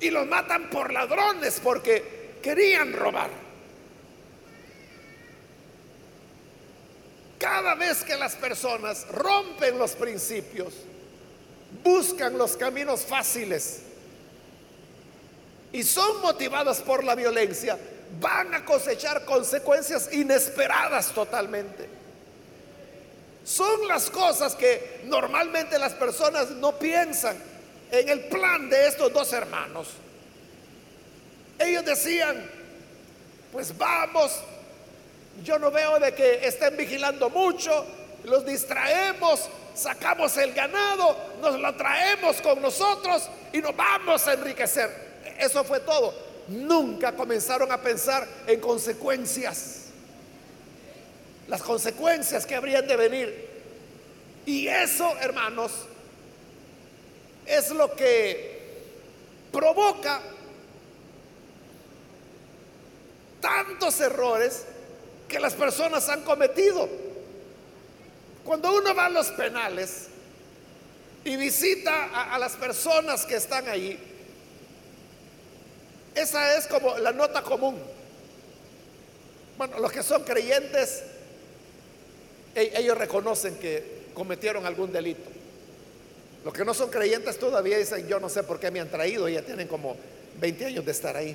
Y 0.00 0.10
los 0.10 0.26
matan 0.26 0.68
por 0.70 0.92
ladrones 0.92 1.60
porque 1.62 2.38
querían 2.42 2.92
robar. 2.92 3.30
Cada 7.38 7.74
vez 7.74 8.02
que 8.04 8.16
las 8.16 8.36
personas 8.36 9.06
rompen 9.08 9.78
los 9.78 9.92
principios, 9.92 10.74
buscan 11.82 12.38
los 12.38 12.56
caminos 12.56 13.02
fáciles 13.02 13.82
y 15.72 15.82
son 15.82 16.22
motivadas 16.22 16.80
por 16.80 17.02
la 17.02 17.14
violencia, 17.14 17.76
van 18.20 18.54
a 18.54 18.64
cosechar 18.64 19.24
consecuencias 19.24 20.08
inesperadas 20.12 21.08
totalmente. 21.12 21.88
Son 23.44 23.86
las 23.88 24.08
cosas 24.08 24.54
que 24.54 25.00
normalmente 25.04 25.78
las 25.78 25.92
personas 25.94 26.50
no 26.50 26.78
piensan 26.78 27.36
en 28.00 28.08
el 28.08 28.20
plan 28.24 28.68
de 28.68 28.88
estos 28.88 29.12
dos 29.12 29.32
hermanos. 29.32 29.88
Ellos 31.58 31.84
decían, 31.84 32.50
pues 33.52 33.76
vamos, 33.76 34.40
yo 35.44 35.58
no 35.58 35.70
veo 35.70 35.98
de 35.98 36.12
que 36.12 36.46
estén 36.46 36.76
vigilando 36.76 37.30
mucho, 37.30 37.86
los 38.24 38.44
distraemos, 38.44 39.48
sacamos 39.74 40.36
el 40.38 40.52
ganado, 40.52 41.16
nos 41.40 41.58
lo 41.60 41.74
traemos 41.74 42.40
con 42.40 42.60
nosotros 42.60 43.28
y 43.52 43.58
nos 43.58 43.76
vamos 43.76 44.26
a 44.26 44.32
enriquecer. 44.34 44.90
Eso 45.38 45.62
fue 45.64 45.80
todo. 45.80 46.14
Nunca 46.48 47.12
comenzaron 47.12 47.70
a 47.72 47.80
pensar 47.80 48.26
en 48.46 48.60
consecuencias. 48.60 49.86
Las 51.48 51.62
consecuencias 51.62 52.46
que 52.46 52.54
habrían 52.54 52.86
de 52.86 52.96
venir. 52.96 53.48
Y 54.46 54.66
eso, 54.68 55.16
hermanos, 55.20 55.72
es 57.46 57.70
lo 57.70 57.94
que 57.94 58.54
provoca 59.52 60.20
tantos 63.40 64.00
errores 64.00 64.64
que 65.28 65.38
las 65.38 65.54
personas 65.54 66.08
han 66.08 66.22
cometido. 66.22 66.88
Cuando 68.44 68.74
uno 68.74 68.94
va 68.94 69.06
a 69.06 69.10
los 69.10 69.28
penales 69.28 70.08
y 71.24 71.36
visita 71.36 72.32
a, 72.32 72.38
las 72.38 72.52
personas 72.52 73.24
que 73.24 73.36
están 73.36 73.68
ahí, 73.68 73.98
esa 76.14 76.56
es 76.56 76.66
como 76.66 76.96
la 76.98 77.12
nota 77.12 77.42
común. 77.42 77.78
Bueno, 79.56 79.78
los 79.78 79.92
que 79.92 80.02
son 80.02 80.24
creyentes, 80.24 81.02
e, 82.54 82.72
ellos 82.76 82.96
reconocen 82.96 83.56
que 83.56 84.08
cometieron 84.14 84.66
algún 84.66 84.92
delito. 84.92 85.33
Los 86.44 86.52
que 86.52 86.64
no 86.64 86.74
son 86.74 86.90
creyentes 86.90 87.38
todavía 87.38 87.78
dicen, 87.78 88.06
yo 88.06 88.20
no 88.20 88.28
sé 88.28 88.42
por 88.42 88.60
qué 88.60 88.70
me 88.70 88.78
han 88.78 88.90
traído, 88.90 89.28
ya 89.28 89.42
tienen 89.42 89.66
como 89.66 89.96
20 90.40 90.66
años 90.66 90.84
de 90.84 90.92
estar 90.92 91.16
ahí. 91.16 91.34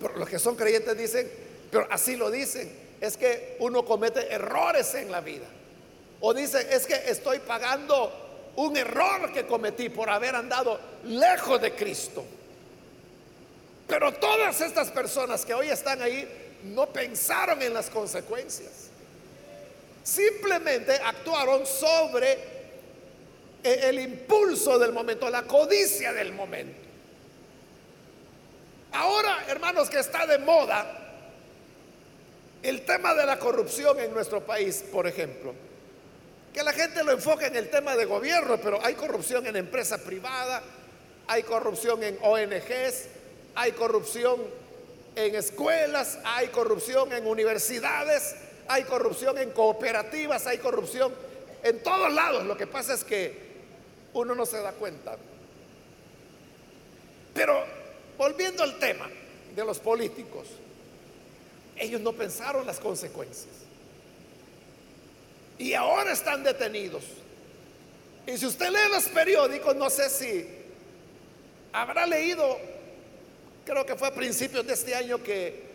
Pero 0.00 0.16
los 0.16 0.28
que 0.28 0.38
son 0.38 0.54
creyentes 0.54 0.96
dicen, 0.96 1.28
pero 1.70 1.88
así 1.90 2.16
lo 2.16 2.30
dicen, 2.30 2.70
es 3.00 3.16
que 3.16 3.56
uno 3.58 3.84
comete 3.84 4.32
errores 4.32 4.94
en 4.94 5.10
la 5.10 5.20
vida. 5.20 5.46
O 6.20 6.32
dicen, 6.32 6.66
es 6.70 6.86
que 6.86 6.94
estoy 7.06 7.40
pagando 7.40 8.52
un 8.56 8.76
error 8.76 9.32
que 9.32 9.44
cometí 9.44 9.88
por 9.88 10.08
haber 10.08 10.36
andado 10.36 10.78
lejos 11.04 11.60
de 11.60 11.74
Cristo. 11.74 12.24
Pero 13.88 14.12
todas 14.14 14.60
estas 14.60 14.90
personas 14.90 15.44
que 15.44 15.52
hoy 15.52 15.68
están 15.68 16.00
ahí 16.00 16.28
no 16.62 16.86
pensaron 16.86 17.60
en 17.60 17.74
las 17.74 17.90
consecuencias. 17.90 18.88
Simplemente 20.02 20.92
actuaron 20.92 21.66
sobre 21.66 22.55
el 23.66 23.98
impulso 23.98 24.78
del 24.78 24.92
momento, 24.92 25.28
la 25.28 25.42
codicia 25.42 26.12
del 26.12 26.32
momento. 26.32 26.86
Ahora, 28.92 29.44
hermanos, 29.48 29.90
que 29.90 29.98
está 29.98 30.26
de 30.26 30.38
moda 30.38 30.86
el 32.62 32.84
tema 32.84 33.14
de 33.14 33.26
la 33.26 33.38
corrupción 33.38 34.00
en 34.00 34.12
nuestro 34.12 34.40
país, 34.40 34.84
por 34.90 35.06
ejemplo, 35.06 35.54
que 36.52 36.62
la 36.62 36.72
gente 36.72 37.04
lo 37.04 37.12
enfoca 37.12 37.46
en 37.46 37.56
el 37.56 37.68
tema 37.68 37.94
de 37.94 38.06
gobierno, 38.06 38.58
pero 38.58 38.82
hay 38.82 38.94
corrupción 38.94 39.46
en 39.46 39.56
empresa 39.56 39.98
privada, 39.98 40.62
hay 41.26 41.42
corrupción 41.42 42.02
en 42.02 42.18
ONGs, 42.22 43.08
hay 43.54 43.72
corrupción 43.72 44.40
en 45.14 45.34
escuelas, 45.34 46.18
hay 46.24 46.48
corrupción 46.48 47.12
en 47.12 47.26
universidades, 47.26 48.36
hay 48.68 48.84
corrupción 48.84 49.36
en 49.38 49.50
cooperativas, 49.50 50.46
hay 50.46 50.58
corrupción 50.58 51.12
en 51.62 51.82
todos 51.82 52.12
lados. 52.12 52.44
Lo 52.44 52.56
que 52.56 52.66
pasa 52.66 52.94
es 52.94 53.04
que 53.04 53.45
uno 54.20 54.34
no 54.34 54.46
se 54.46 54.60
da 54.60 54.72
cuenta. 54.72 55.16
Pero 57.34 57.64
volviendo 58.16 58.62
al 58.62 58.78
tema 58.78 59.08
de 59.54 59.64
los 59.64 59.78
políticos, 59.78 60.46
ellos 61.76 62.00
no 62.00 62.12
pensaron 62.12 62.66
las 62.66 62.80
consecuencias. 62.80 63.54
Y 65.58 65.74
ahora 65.74 66.12
están 66.12 66.42
detenidos. 66.42 67.04
Y 68.26 68.36
si 68.38 68.46
usted 68.46 68.70
lee 68.70 68.90
los 68.90 69.04
periódicos, 69.04 69.76
no 69.76 69.90
sé 69.90 70.08
si 70.08 70.46
habrá 71.72 72.06
leído, 72.06 72.58
creo 73.64 73.84
que 73.84 73.96
fue 73.96 74.08
a 74.08 74.14
principios 74.14 74.66
de 74.66 74.72
este 74.72 74.94
año 74.94 75.22
que 75.22 75.66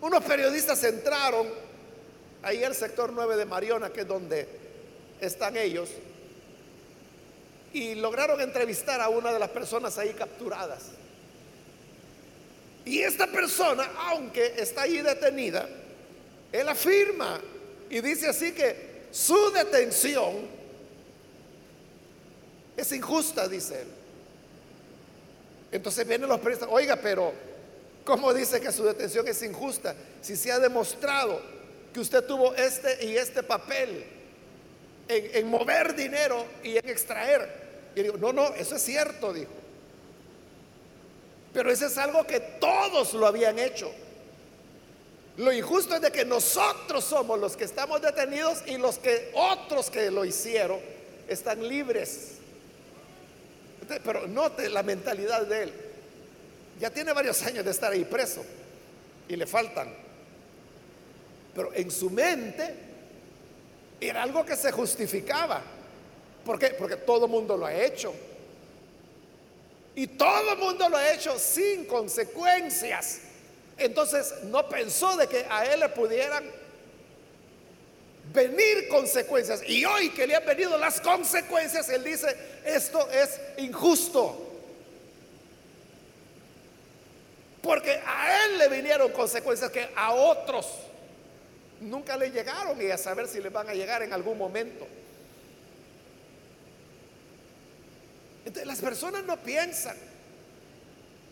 unos 0.00 0.22
periodistas 0.24 0.82
entraron 0.84 1.46
ahí 2.42 2.62
al 2.64 2.74
sector 2.74 3.12
9 3.12 3.36
de 3.36 3.44
Mariona, 3.44 3.90
que 3.90 4.00
es 4.00 4.08
donde 4.08 4.48
están 5.20 5.56
ellos, 5.56 5.90
y 7.72 7.94
lograron 7.94 8.40
entrevistar 8.40 9.00
a 9.00 9.08
una 9.08 9.32
de 9.32 9.38
las 9.38 9.50
personas 9.50 9.98
ahí 9.98 10.14
capturadas. 10.14 10.86
Y 12.84 13.00
esta 13.00 13.26
persona, 13.26 13.90
aunque 14.06 14.54
está 14.56 14.82
ahí 14.82 14.98
detenida, 14.98 15.68
él 16.50 16.68
afirma 16.68 17.40
y 17.90 18.00
dice 18.00 18.28
así 18.28 18.52
que 18.52 19.08
su 19.10 19.50
detención 19.50 20.48
es 22.76 22.92
injusta, 22.92 23.46
dice 23.48 23.82
él. 23.82 23.88
Entonces 25.72 26.06
vienen 26.08 26.28
los 26.28 26.38
periodistas, 26.38 26.68
oiga, 26.72 26.96
pero 26.96 27.32
¿cómo 28.04 28.32
dice 28.32 28.60
que 28.60 28.72
su 28.72 28.84
detención 28.84 29.28
es 29.28 29.42
injusta? 29.42 29.94
Si 30.22 30.36
se 30.36 30.50
ha 30.50 30.58
demostrado 30.58 31.42
que 31.92 32.00
usted 32.00 32.24
tuvo 32.24 32.54
este 32.54 33.04
y 33.04 33.16
este 33.16 33.42
papel 33.42 34.17
en, 35.08 35.48
mover 35.48 35.94
dinero 35.94 36.44
y 36.62 36.76
en 36.76 36.88
extraer. 36.88 37.92
Y 37.94 38.02
digo, 38.02 38.16
no, 38.18 38.32
no, 38.32 38.54
eso 38.54 38.76
es 38.76 38.82
cierto, 38.82 39.32
dijo. 39.32 39.50
Pero 41.52 41.70
eso 41.70 41.86
es 41.86 41.98
algo 41.98 42.26
que 42.26 42.40
todos 42.40 43.14
lo 43.14 43.26
habían 43.26 43.58
hecho. 43.58 43.90
Lo 45.38 45.52
injusto 45.52 45.94
es 45.94 46.00
de 46.00 46.12
que 46.12 46.24
nosotros 46.24 47.04
somos 47.04 47.38
los 47.38 47.56
que 47.56 47.64
estamos 47.64 48.02
detenidos 48.02 48.62
y 48.66 48.76
los 48.76 48.98
que 48.98 49.30
otros 49.34 49.88
que 49.88 50.10
lo 50.10 50.24
hicieron 50.24 50.80
están 51.28 51.66
libres. 51.66 52.32
Pero 54.04 54.26
note 54.26 54.68
la 54.68 54.82
mentalidad 54.82 55.46
de 55.46 55.62
él. 55.64 55.72
Ya 56.80 56.90
tiene 56.90 57.12
varios 57.12 57.42
años 57.42 57.64
de 57.64 57.70
estar 57.70 57.92
ahí 57.92 58.04
preso 58.04 58.44
y 59.28 59.36
le 59.36 59.46
faltan. 59.46 59.94
Pero 61.54 61.72
en 61.74 61.90
su 61.90 62.10
mente 62.10 62.87
era 64.00 64.22
algo 64.22 64.44
que 64.44 64.56
se 64.56 64.70
justificaba. 64.72 65.62
¿Por 66.44 66.58
qué? 66.58 66.68
Porque 66.70 66.96
todo 66.96 67.26
el 67.26 67.30
mundo 67.30 67.56
lo 67.56 67.66
ha 67.66 67.74
hecho. 67.74 68.14
Y 69.94 70.06
todo 70.06 70.52
el 70.52 70.58
mundo 70.58 70.88
lo 70.88 70.96
ha 70.96 71.12
hecho 71.12 71.38
sin 71.38 71.84
consecuencias. 71.86 73.20
Entonces 73.76 74.34
no 74.44 74.68
pensó 74.68 75.16
de 75.16 75.26
que 75.26 75.46
a 75.50 75.64
él 75.72 75.80
le 75.80 75.88
pudieran 75.88 76.44
venir 78.32 78.88
consecuencias. 78.88 79.62
Y 79.66 79.84
hoy 79.84 80.10
que 80.10 80.26
le 80.26 80.36
han 80.36 80.44
venido 80.44 80.78
las 80.78 81.00
consecuencias, 81.00 81.88
él 81.88 82.04
dice, 82.04 82.36
esto 82.64 83.08
es 83.10 83.40
injusto. 83.58 84.44
Porque 87.62 88.00
a 88.06 88.44
él 88.44 88.58
le 88.58 88.68
vinieron 88.68 89.10
consecuencias 89.12 89.70
que 89.70 89.88
a 89.96 90.12
otros 90.12 90.66
nunca 91.80 92.16
le 92.16 92.30
llegaron 92.30 92.80
y 92.80 92.90
a 92.90 92.98
saber 92.98 93.28
si 93.28 93.40
le 93.40 93.48
van 93.50 93.68
a 93.68 93.74
llegar 93.74 94.02
en 94.02 94.12
algún 94.12 94.38
momento. 94.38 94.86
Entonces 98.44 98.66
las 98.66 98.80
personas 98.80 99.24
no 99.24 99.36
piensan. 99.38 99.96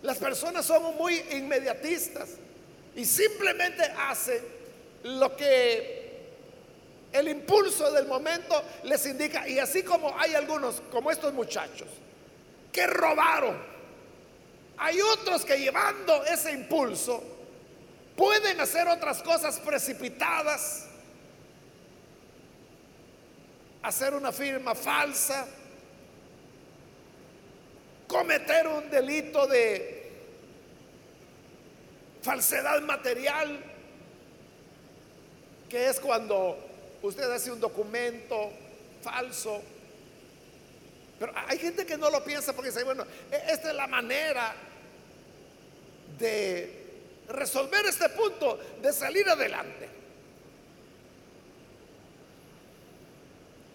Las 0.02 0.18
personas 0.18 0.64
son 0.64 0.96
muy 0.96 1.16
inmediatistas 1.32 2.28
y 2.94 3.04
simplemente 3.04 3.82
hacen 3.82 4.42
lo 5.04 5.34
que 5.36 6.06
el 7.12 7.28
impulso 7.28 7.90
del 7.90 8.06
momento 8.06 8.62
les 8.84 9.06
indica. 9.06 9.48
Y 9.48 9.58
así 9.58 9.82
como 9.82 10.16
hay 10.18 10.34
algunos, 10.34 10.82
como 10.90 11.10
estos 11.10 11.32
muchachos, 11.32 11.88
que 12.70 12.86
robaron, 12.86 13.56
hay 14.78 15.00
otros 15.00 15.44
que 15.44 15.58
llevando 15.58 16.24
ese 16.24 16.52
impulso 16.52 17.35
pueden 18.16 18.60
hacer 18.60 18.88
otras 18.88 19.22
cosas 19.22 19.60
precipitadas, 19.60 20.86
hacer 23.82 24.14
una 24.14 24.32
firma 24.32 24.74
falsa, 24.74 25.46
cometer 28.08 28.66
un 28.66 28.88
delito 28.90 29.46
de 29.46 30.10
falsedad 32.22 32.80
material, 32.80 33.62
que 35.68 35.88
es 35.88 36.00
cuando 36.00 36.58
usted 37.02 37.30
hace 37.30 37.52
un 37.52 37.60
documento 37.60 38.50
falso. 39.02 39.62
Pero 41.18 41.32
hay 41.34 41.58
gente 41.58 41.86
que 41.86 41.96
no 41.96 42.10
lo 42.10 42.24
piensa 42.24 42.52
porque 42.52 42.70
dice, 42.70 42.84
bueno, 42.84 43.04
e-, 43.30 43.52
esta 43.52 43.70
es 43.70 43.76
la 43.76 43.86
manera 43.86 44.54
de 46.18 46.85
resolver 47.28 47.86
este 47.86 48.08
punto, 48.10 48.58
de 48.80 48.92
salir 48.92 49.28
adelante. 49.28 49.88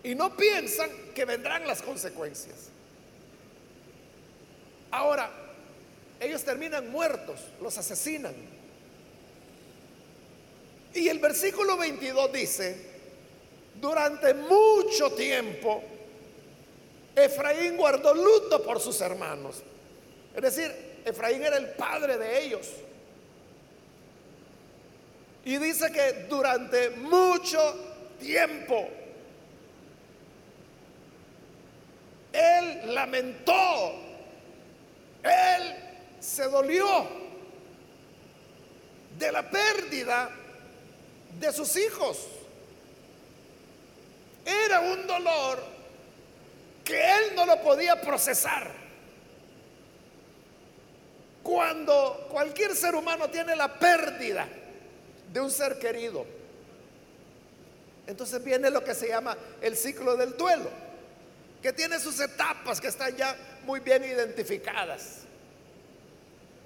Y 0.03 0.15
no 0.15 0.35
piensan 0.35 0.89
que 1.13 1.25
vendrán 1.25 1.67
las 1.67 1.81
consecuencias. 1.81 2.69
Ahora, 4.89 5.31
ellos 6.19 6.43
terminan 6.43 6.89
muertos, 6.89 7.39
los 7.61 7.77
asesinan. 7.77 8.33
Y 10.93 11.07
el 11.07 11.19
versículo 11.19 11.77
22 11.77 12.33
dice, 12.33 12.91
durante 13.79 14.33
mucho 14.33 15.11
tiempo, 15.13 15.83
Efraín 17.15 17.77
guardó 17.77 18.13
luto 18.13 18.61
por 18.63 18.79
sus 18.79 18.99
hermanos. 19.01 19.61
Es 20.35 20.41
decir, 20.41 21.01
Efraín 21.05 21.43
era 21.43 21.57
el 21.57 21.69
padre 21.71 22.17
de 22.17 22.43
ellos. 22.43 22.67
Y 25.43 25.57
dice 25.57 25.91
que 25.91 26.25
durante 26.29 26.91
mucho 26.91 27.59
tiempo 28.19 28.87
él 32.31 32.93
lamentó, 32.93 33.95
él 35.23 35.75
se 36.19 36.43
dolió 36.43 37.07
de 39.17 39.31
la 39.31 39.49
pérdida 39.49 40.29
de 41.39 41.51
sus 41.51 41.75
hijos. 41.75 42.27
Era 44.45 44.79
un 44.81 45.07
dolor 45.07 45.63
que 46.83 46.99
él 46.99 47.35
no 47.35 47.45
lo 47.47 47.59
podía 47.61 47.99
procesar. 47.99 48.69
Cuando 51.41 52.27
cualquier 52.29 52.75
ser 52.75 52.93
humano 52.93 53.27
tiene 53.29 53.55
la 53.55 53.73
pérdida 53.79 54.47
de 55.31 55.39
un 55.39 55.49
ser 55.49 55.79
querido, 55.79 56.25
entonces 58.07 58.43
viene 58.43 58.69
lo 58.69 58.83
que 58.83 58.93
se 58.93 59.07
llama 59.07 59.37
el 59.61 59.77
ciclo 59.77 60.15
del 60.17 60.35
duelo, 60.35 60.69
que 61.61 61.71
tiene 61.71 61.99
sus 61.99 62.19
etapas 62.19 62.81
que 62.81 62.87
están 62.87 63.15
ya 63.15 63.35
muy 63.63 63.79
bien 63.79 64.03
identificadas, 64.03 65.19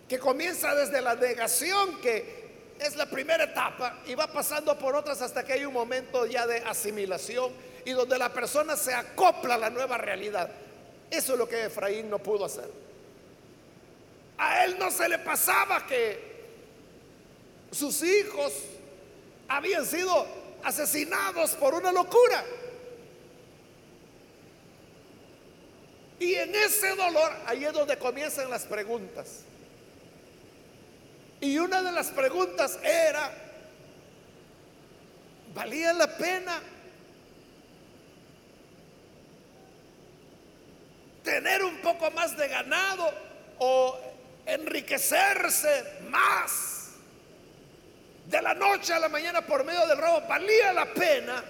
que 0.07 0.17
comienza 0.17 0.73
desde 0.73 1.01
la 1.01 1.15
negación, 1.15 1.99
que 2.01 2.45
es 2.79 2.95
la 2.95 3.05
primera 3.05 3.43
etapa 3.43 3.99
y 4.05 4.15
va 4.15 4.27
pasando 4.27 4.77
por 4.77 4.95
otras 4.95 5.21
hasta 5.21 5.43
que 5.43 5.53
hay 5.53 5.65
un 5.65 5.73
momento 5.73 6.25
ya 6.25 6.45
de 6.45 6.57
asimilación 6.57 7.51
y 7.85 7.91
donde 7.91 8.17
la 8.17 8.33
persona 8.33 8.75
se 8.75 8.93
acopla 8.93 9.55
a 9.55 9.57
la 9.57 9.69
nueva 9.69 9.97
realidad. 9.97 10.49
Eso 11.09 11.33
es 11.33 11.39
lo 11.39 11.47
que 11.47 11.65
Efraín 11.65 12.09
no 12.09 12.19
pudo 12.19 12.45
hacer. 12.45 12.69
A 14.37 14.65
él 14.65 14.77
no 14.77 14.91
se 14.91 15.07
le 15.07 15.19
pasaba 15.19 15.85
que 15.85 16.34
sus 17.75 18.01
hijos 18.03 18.53
habían 19.49 19.85
sido 19.85 20.25
asesinados 20.63 21.51
por 21.55 21.73
una 21.73 21.91
locura. 21.91 22.43
Y 26.17 26.35
en 26.35 26.55
ese 26.55 26.95
dolor, 26.95 27.33
ahí 27.45 27.65
es 27.65 27.73
donde 27.73 27.97
comienzan 27.97 28.49
las 28.49 28.63
preguntas. 28.63 29.41
Y 31.41 31.57
una 31.57 31.81
de 31.81 31.91
las 31.91 32.07
preguntas 32.07 32.79
era, 32.81 33.29
¿valía 35.53 35.91
la 35.91 36.15
pena 36.15 36.61
tener 41.23 41.61
un 41.61 41.81
poco 41.81 42.09
más 42.11 42.37
de 42.37 42.47
ganado 42.47 43.13
o 43.59 43.99
enriquecerse 44.45 45.99
más 46.09 46.74
de 48.27 48.41
la 48.41 48.53
noche 48.53 48.93
a 48.93 48.99
la 48.99 49.09
mañana 49.09 49.45
por 49.45 49.63
medio 49.63 49.85
del 49.87 49.97
robo? 49.97 50.21
¿Valía 50.27 50.73
la 50.73 50.93
pena 50.93 51.43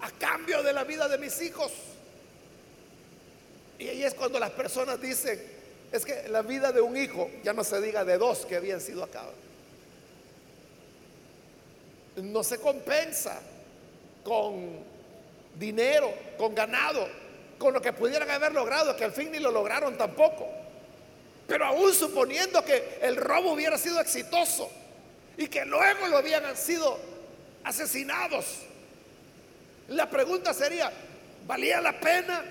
a 0.00 0.10
cambio 0.12 0.62
de 0.62 0.72
la 0.72 0.84
vida 0.84 1.08
de 1.08 1.18
mis 1.18 1.40
hijos? 1.42 1.72
Y 3.78 3.88
ahí 3.88 4.04
es 4.04 4.14
cuando 4.14 4.38
las 4.38 4.50
personas 4.50 5.00
dicen, 5.00 5.40
es 5.92 6.04
que 6.04 6.28
la 6.28 6.42
vida 6.42 6.72
de 6.72 6.80
un 6.80 6.96
hijo, 6.96 7.30
ya 7.42 7.52
no 7.52 7.62
se 7.62 7.80
diga 7.80 8.04
de 8.04 8.18
dos 8.18 8.46
que 8.46 8.56
habían 8.56 8.80
sido 8.80 9.04
acá, 9.04 9.24
no 12.16 12.42
se 12.42 12.58
compensa 12.58 13.40
con 14.24 14.80
dinero, 15.54 16.12
con 16.38 16.54
ganado, 16.54 17.06
con 17.58 17.74
lo 17.74 17.80
que 17.80 17.92
pudieran 17.92 18.30
haber 18.30 18.52
logrado, 18.52 18.96
que 18.96 19.04
al 19.04 19.12
fin 19.12 19.30
ni 19.30 19.38
lo 19.38 19.50
lograron 19.50 19.96
tampoco. 19.96 20.48
Pero 21.46 21.66
aún 21.66 21.92
suponiendo 21.94 22.64
que 22.64 22.98
el 23.02 23.16
robo 23.16 23.52
hubiera 23.52 23.78
sido 23.78 24.00
exitoso 24.00 24.70
y 25.36 25.48
que 25.48 25.64
luego 25.64 26.06
lo 26.08 26.16
habían 26.16 26.56
sido 26.56 26.98
asesinados, 27.64 28.62
la 29.88 30.08
pregunta 30.08 30.52
sería, 30.54 30.92
¿valía 31.46 31.80
la 31.80 31.98
pena? 32.00 32.44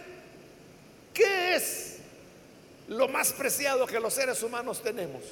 ¿Qué 1.14 1.56
es 1.56 1.96
lo 2.88 3.08
más 3.08 3.34
preciado 3.34 3.88
que 3.88 4.00
los 4.00 4.14
seres 4.14 4.42
humanos 4.44 4.82
tenemos. 4.82 5.24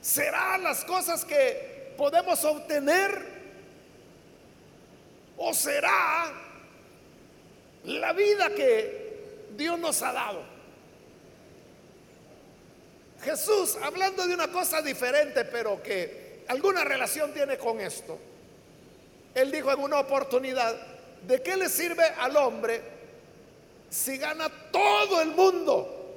¿Será 0.00 0.58
las 0.58 0.84
cosas 0.84 1.24
que 1.24 1.94
podemos 1.96 2.44
obtener? 2.44 3.42
¿O 5.36 5.54
será 5.54 6.32
la 7.84 8.12
vida 8.12 8.50
que 8.50 9.46
Dios 9.56 9.78
nos 9.78 10.02
ha 10.02 10.12
dado? 10.12 10.51
Jesús, 13.22 13.76
hablando 13.82 14.26
de 14.26 14.34
una 14.34 14.48
cosa 14.48 14.82
diferente, 14.82 15.44
pero 15.44 15.82
que 15.82 16.44
alguna 16.48 16.84
relación 16.84 17.32
tiene 17.32 17.56
con 17.56 17.80
esto, 17.80 18.18
él 19.34 19.50
dijo 19.50 19.72
en 19.72 19.80
una 19.80 20.00
oportunidad, 20.00 20.74
¿de 21.26 21.42
qué 21.42 21.56
le 21.56 21.68
sirve 21.68 22.04
al 22.04 22.36
hombre 22.36 22.92
si 23.92 24.16
gana 24.16 24.50
todo 24.70 25.20
el 25.20 25.28
mundo, 25.32 26.14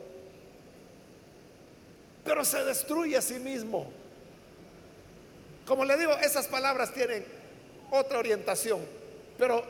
pero 2.23 2.45
se 2.45 2.63
destruye 2.63 3.17
a 3.17 3.21
sí 3.21 3.37
mismo. 3.37 3.91
Como 5.65 5.83
le 5.83 5.97
digo, 5.97 6.13
esas 6.13 6.47
palabras 6.47 6.93
tienen 6.93 7.25
otra 7.91 8.19
orientación, 8.19 8.79
pero 9.37 9.61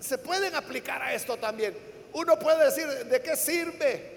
se 0.00 0.16
pueden 0.16 0.54
aplicar 0.54 1.02
a 1.02 1.12
esto 1.12 1.36
también. 1.36 1.76
Uno 2.14 2.38
puede 2.38 2.64
decir, 2.64 2.86
¿de 2.86 3.20
qué 3.20 3.36
sirve 3.36 4.15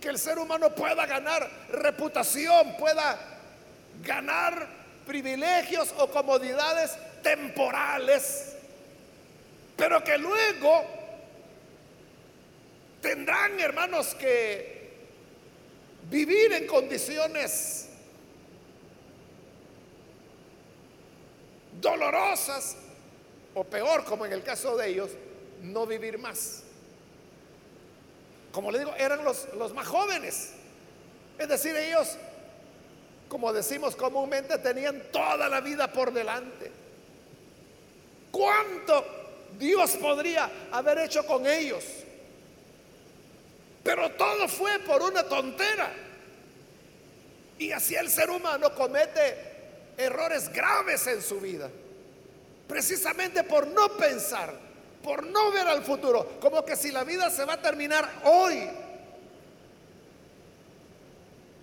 que 0.00 0.08
el 0.08 0.18
ser 0.18 0.38
humano 0.38 0.74
pueda 0.74 1.04
ganar 1.06 1.48
reputación, 1.70 2.76
pueda 2.78 3.18
ganar 4.02 4.66
privilegios 5.06 5.92
o 5.98 6.10
comodidades 6.10 6.96
temporales, 7.22 8.56
pero 9.76 10.02
que 10.02 10.16
luego 10.16 10.84
tendrán, 13.02 13.58
hermanos, 13.60 14.14
que 14.14 14.90
vivir 16.08 16.52
en 16.52 16.66
condiciones 16.66 17.88
dolorosas 21.80 22.76
o 23.54 23.64
peor, 23.64 24.04
como 24.04 24.26
en 24.26 24.32
el 24.32 24.42
caso 24.42 24.76
de 24.76 24.88
ellos, 24.88 25.10
no 25.62 25.86
vivir 25.86 26.18
más. 26.18 26.64
Como 28.52 28.70
le 28.70 28.80
digo, 28.80 28.94
eran 28.96 29.24
los, 29.24 29.48
los 29.54 29.72
más 29.74 29.86
jóvenes. 29.86 30.50
Es 31.38 31.48
decir, 31.48 31.76
ellos, 31.76 32.16
como 33.28 33.52
decimos 33.52 33.96
comúnmente, 33.96 34.58
tenían 34.58 35.02
toda 35.12 35.48
la 35.48 35.60
vida 35.60 35.92
por 35.92 36.12
delante. 36.12 36.70
¿Cuánto 38.30 39.04
Dios 39.58 39.92
podría 39.92 40.50
haber 40.72 40.98
hecho 40.98 41.24
con 41.26 41.46
ellos? 41.46 41.84
Pero 43.82 44.10
todo 44.12 44.46
fue 44.48 44.78
por 44.80 45.02
una 45.02 45.22
tontera. 45.24 45.92
Y 47.58 47.72
así 47.72 47.94
el 47.94 48.10
ser 48.10 48.30
humano 48.30 48.74
comete 48.74 49.50
errores 49.96 50.50
graves 50.52 51.06
en 51.06 51.22
su 51.22 51.40
vida. 51.40 51.70
Precisamente 52.68 53.44
por 53.44 53.66
no 53.66 53.96
pensar, 53.96 54.54
por 55.02 55.24
no 55.24 55.50
ver 55.50 55.66
al 55.66 55.82
futuro, 55.82 56.38
como 56.40 56.64
que 56.64 56.76
si 56.76 56.90
la 56.90 57.04
vida 57.04 57.30
se 57.30 57.44
va 57.44 57.54
a 57.54 57.62
terminar 57.62 58.08
hoy. 58.24 58.68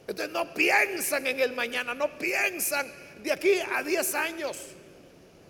Entonces 0.08 0.34
no 0.34 0.54
piensan 0.54 1.28
en 1.28 1.40
el 1.40 1.54
mañana, 1.54 1.94
no 1.94 2.18
piensan 2.18 2.92
de 3.22 3.32
aquí 3.32 3.60
a 3.76 3.84
10 3.84 4.16
años. 4.16 4.58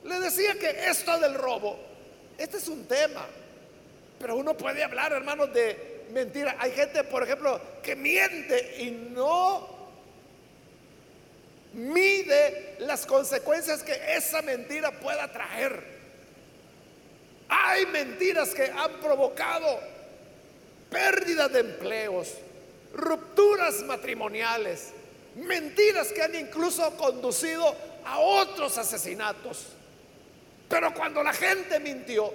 Le 0.03 0.19
decía 0.19 0.57
que 0.59 0.89
esto 0.89 1.19
del 1.19 1.35
robo, 1.35 1.79
este 2.37 2.57
es 2.57 2.67
un 2.67 2.85
tema, 2.85 3.25
pero 4.19 4.35
uno 4.35 4.57
puede 4.57 4.83
hablar, 4.83 5.13
hermanos, 5.13 5.53
de 5.53 6.05
mentira. 6.11 6.55
Hay 6.59 6.71
gente, 6.71 7.03
por 7.03 7.23
ejemplo, 7.23 7.61
que 7.83 7.95
miente 7.95 8.77
y 8.79 8.91
no 8.91 9.77
mide 11.73 12.75
las 12.79 13.05
consecuencias 13.05 13.83
que 13.83 14.15
esa 14.15 14.41
mentira 14.41 14.91
pueda 14.91 15.31
traer. 15.31 15.96
Hay 17.77 17.85
mentiras 17.85 18.55
que 18.55 18.71
han 18.71 18.93
provocado 18.93 19.79
pérdidas 20.89 21.53
de 21.53 21.59
empleos, 21.59 22.33
rupturas 22.91 23.83
matrimoniales, 23.83 24.93
mentiras 25.35 26.11
que 26.11 26.23
han 26.23 26.33
incluso 26.33 26.89
conducido 26.97 27.75
a 28.03 28.17
otros 28.17 28.79
asesinatos. 28.79 29.67
Pero 30.67 30.91
cuando 30.95 31.21
la 31.21 31.33
gente 31.33 31.79
mintió, 31.79 32.33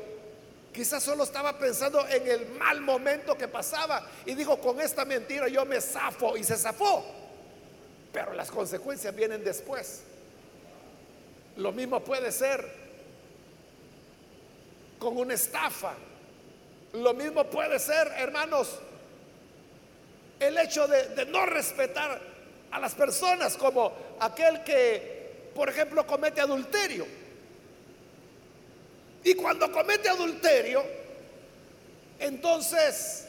quizás 0.73 1.03
solo 1.03 1.25
estaba 1.25 1.59
pensando 1.59 2.07
en 2.07 2.29
el 2.29 2.49
mal 2.51 2.81
momento 2.81 3.37
que 3.37 3.49
pasaba 3.49 4.07
y 4.25 4.37
dijo, 4.37 4.61
con 4.61 4.81
esta 4.81 5.05
mentira 5.05 5.49
yo 5.49 5.65
me 5.67 5.81
zafo 5.81 6.37
y 6.37 6.45
se 6.45 6.57
zafó. 6.57 7.05
Pero 8.13 8.33
las 8.35 8.49
consecuencias 8.49 9.13
vienen 9.13 9.43
después. 9.43 10.03
Lo 11.57 11.73
mismo 11.73 11.99
puede 11.99 12.31
ser 12.31 12.82
con 15.03 15.17
una 15.17 15.35
estafa. 15.35 15.95
Lo 16.93 17.13
mismo 17.13 17.43
puede 17.45 17.81
ser, 17.81 18.07
hermanos, 18.19 18.79
el 20.39 20.57
hecho 20.59 20.87
de, 20.87 21.27
no 21.27 21.45
respetar 21.45 22.21
a 22.71 22.79
las 22.79 22.95
personas 22.95 23.57
como 23.57 23.93
aquel 24.21 24.63
que, 24.63 25.51
por 25.57 25.69
ejemplo, 25.69 26.07
comete 26.07 26.41
adulterio. 26.41 27.05
Y 29.25 29.35
cuando 29.35 29.73
comete 29.73 30.09
adulterio, 30.09 30.85
entonces 32.21 33.27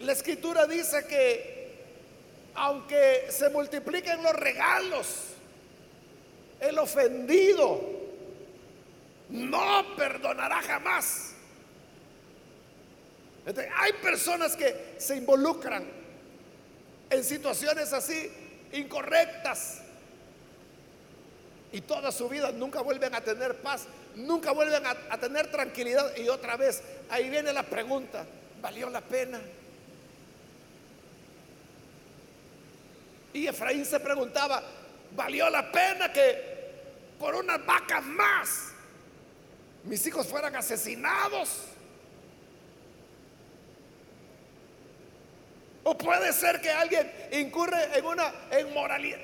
la 0.00 0.12
escritura 0.12 0.66
dice 0.66 1.06
que 1.06 1.52
aunque 2.56 3.26
se 3.30 3.50
multipliquen 3.50 4.20
los 4.20 4.34
regalos, 4.34 5.06
el 6.60 6.76
ofendido 6.80 7.91
no 9.32 9.96
perdonará 9.96 10.62
jamás. 10.62 11.34
hay 13.76 13.92
personas 13.94 14.54
que 14.56 14.94
se 14.98 15.16
involucran 15.16 15.84
en 17.10 17.24
situaciones 17.24 17.92
así 17.92 18.30
incorrectas 18.72 19.82
y 21.72 21.80
toda 21.80 22.12
su 22.12 22.28
vida 22.28 22.52
nunca 22.52 22.80
vuelven 22.82 23.14
a 23.14 23.20
tener 23.20 23.56
paz 23.56 23.88
nunca 24.16 24.52
vuelven 24.52 24.82
a, 24.86 25.18
tener 25.18 25.50
tranquilidad. 25.50 26.16
Y 26.16 26.28
otra 26.28 26.56
vez, 26.56 26.82
ahí 27.10 27.28
viene 27.30 27.52
la 27.52 27.62
pregunta, 27.62 28.24
¿valió 28.60 28.90
la 28.90 29.00
pena? 29.00 29.40
Y 33.32 33.46
Efraín 33.46 33.84
se 33.84 33.98
preguntaba, 34.00 34.62
¿valió 35.16 35.48
la 35.48 35.70
pena 35.72 36.12
que 36.12 36.52
por 37.18 37.34
unas 37.34 37.64
vacas 37.64 38.04
más 38.04 38.72
mis 39.84 40.06
hijos 40.06 40.26
fueran 40.26 40.54
asesinados? 40.56 41.66
O 45.84 45.98
puede 45.98 46.32
ser 46.32 46.60
que 46.60 46.70
alguien 46.70 47.10
incurre 47.32 47.98
en 47.98 48.04
una 48.04 48.32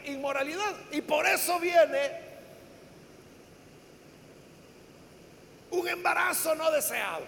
inmoralidad 0.07 0.75
y 0.91 1.01
por 1.01 1.25
eso 1.27 1.59
viene 1.61 2.29
un 5.71 5.87
embarazo 5.89 6.55
no 6.55 6.71
deseado. 6.71 7.25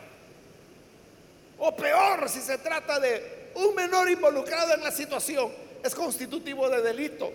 O 1.59 1.77
peor, 1.77 2.29
si 2.29 2.41
se 2.41 2.59
trata 2.59 2.99
de 2.99 3.51
un 3.55 3.75
menor 3.75 4.11
involucrado 4.11 4.75
en 4.75 4.83
la 4.83 4.91
situación, 4.91 5.53
es 5.85 5.95
constitutivo 5.95 6.69
de 6.69 6.81
delito. 6.81 7.33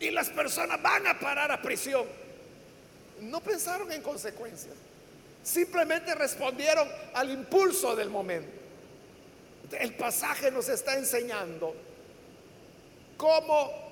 Y 0.00 0.10
las 0.10 0.30
personas 0.30 0.80
van 0.80 1.06
a 1.06 1.18
parar 1.18 1.52
a 1.52 1.60
prisión. 1.60 2.06
No 3.20 3.40
pensaron 3.40 3.90
en 3.92 4.02
consecuencias. 4.02 4.74
Simplemente 5.42 6.14
respondieron 6.14 6.88
al 7.14 7.30
impulso 7.30 7.96
del 7.96 8.10
momento. 8.10 8.50
El 9.78 9.94
pasaje 9.94 10.50
nos 10.50 10.68
está 10.68 10.94
enseñando 10.94 11.74
cómo 13.16 13.88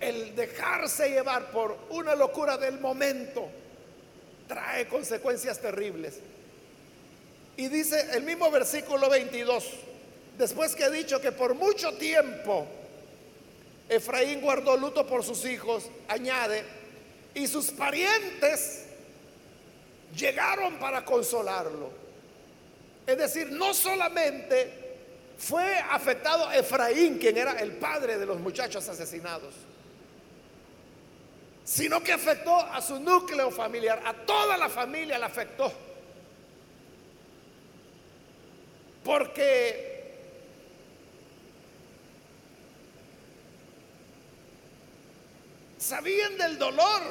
el 0.00 0.34
dejarse 0.34 1.10
llevar 1.10 1.50
por 1.50 1.78
una 1.90 2.14
locura 2.14 2.56
del 2.56 2.80
momento 2.80 3.48
trae 4.48 4.88
consecuencias 4.88 5.60
terribles. 5.60 6.18
Y 7.56 7.68
dice 7.68 8.08
el 8.12 8.24
mismo 8.24 8.50
versículo 8.50 9.08
22, 9.08 9.64
después 10.38 10.74
que 10.74 10.84
ha 10.84 10.90
dicho 10.90 11.20
que 11.20 11.32
por 11.32 11.54
mucho 11.54 11.92
tiempo 11.94 12.66
Efraín 13.92 14.40
guardó 14.40 14.76
luto 14.76 15.06
por 15.06 15.22
sus 15.22 15.44
hijos, 15.44 15.90
añade, 16.08 16.64
y 17.34 17.46
sus 17.46 17.70
parientes 17.70 18.86
llegaron 20.16 20.78
para 20.78 21.04
consolarlo. 21.04 21.90
Es 23.06 23.18
decir, 23.18 23.50
no 23.50 23.74
solamente 23.74 24.96
fue 25.36 25.78
afectado 25.78 26.50
Efraín, 26.52 27.18
quien 27.18 27.36
era 27.36 27.52
el 27.60 27.72
padre 27.72 28.18
de 28.18 28.24
los 28.24 28.38
muchachos 28.38 28.88
asesinados, 28.88 29.54
sino 31.64 32.02
que 32.02 32.12
afectó 32.12 32.56
a 32.56 32.80
su 32.80 32.98
núcleo 32.98 33.50
familiar, 33.50 34.02
a 34.06 34.14
toda 34.14 34.56
la 34.56 34.68
familia 34.68 35.18
la 35.18 35.26
afectó. 35.26 35.70
Porque 39.04 39.91
sabían 45.92 46.38
del 46.38 46.56
dolor 46.56 47.02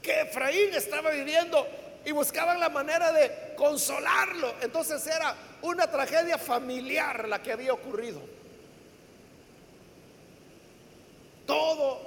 que 0.00 0.22
Efraín 0.22 0.72
estaba 0.72 1.10
viviendo 1.10 1.68
y 2.06 2.10
buscaban 2.10 2.58
la 2.58 2.70
manera 2.70 3.12
de 3.12 3.52
consolarlo. 3.54 4.54
Entonces 4.62 5.06
era 5.06 5.36
una 5.60 5.86
tragedia 5.90 6.38
familiar 6.38 7.28
la 7.28 7.42
que 7.42 7.52
había 7.52 7.74
ocurrido. 7.74 8.22
Todo 11.46 12.00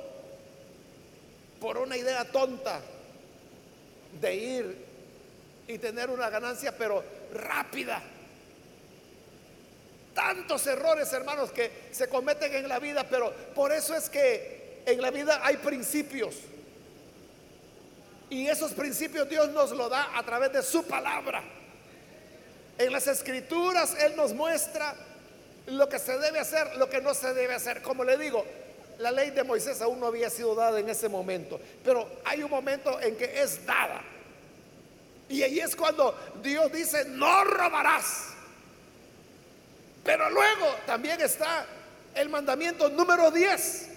por 1.61 1.77
una 1.77 1.95
idea 1.95 2.25
tonta 2.25 2.81
de 4.19 4.35
ir 4.35 4.85
y 5.67 5.77
tener 5.77 6.09
una 6.09 6.31
ganancia, 6.31 6.75
pero 6.75 7.03
rápida. 7.35 8.01
Tantos 10.15 10.65
errores, 10.65 11.13
hermanos, 11.13 11.51
que 11.51 11.89
se 11.91 12.09
cometen 12.09 12.51
en 12.55 12.67
la 12.67 12.79
vida, 12.79 13.05
pero 13.07 13.31
por 13.53 13.71
eso 13.71 13.95
es 13.95 14.09
que 14.09 14.58
en 14.89 15.01
la 15.01 15.11
vida 15.11 15.41
hay 15.43 15.57
principios. 15.57 16.35
Y 18.29 18.47
esos 18.47 18.73
principios 18.73 19.27
Dios 19.29 19.49
nos 19.49 19.71
lo 19.71 19.89
da 19.89 20.17
a 20.17 20.23
través 20.23 20.51
de 20.53 20.61
su 20.61 20.83
palabra. 20.83 21.43
En 22.77 22.91
las 22.91 23.07
escrituras 23.07 23.95
Él 23.99 24.15
nos 24.15 24.33
muestra 24.33 24.95
lo 25.67 25.89
que 25.89 25.99
se 25.99 26.17
debe 26.17 26.39
hacer, 26.39 26.75
lo 26.77 26.89
que 26.89 27.01
no 27.01 27.13
se 27.13 27.33
debe 27.33 27.55
hacer. 27.55 27.81
Como 27.81 28.03
le 28.03 28.17
digo, 28.17 28.45
la 28.99 29.11
ley 29.11 29.31
de 29.31 29.43
Moisés 29.43 29.81
aún 29.81 29.99
no 29.99 30.07
había 30.07 30.29
sido 30.29 30.55
dada 30.55 30.79
en 30.79 30.89
ese 30.89 31.09
momento, 31.09 31.59
pero 31.83 32.07
hay 32.25 32.43
un 32.43 32.49
momento 32.49 32.99
en 32.99 33.15
que 33.15 33.41
es 33.41 33.65
dada. 33.65 34.01
Y 35.29 35.43
ahí 35.43 35.59
es 35.59 35.75
cuando 35.75 36.17
Dios 36.41 36.71
dice, 36.71 37.05
no 37.05 37.43
robarás. 37.43 38.29
Pero 40.03 40.29
luego 40.29 40.75
también 40.85 41.21
está 41.21 41.65
el 42.15 42.29
mandamiento 42.29 42.89
número 42.89 43.29
10, 43.29 43.89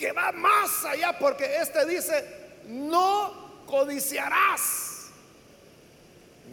que 0.00 0.12
va 0.12 0.32
más 0.32 0.82
allá 0.86 1.16
porque 1.18 1.58
este 1.58 1.84
dice, 1.84 2.24
no 2.66 3.64
codiciarás 3.66 5.10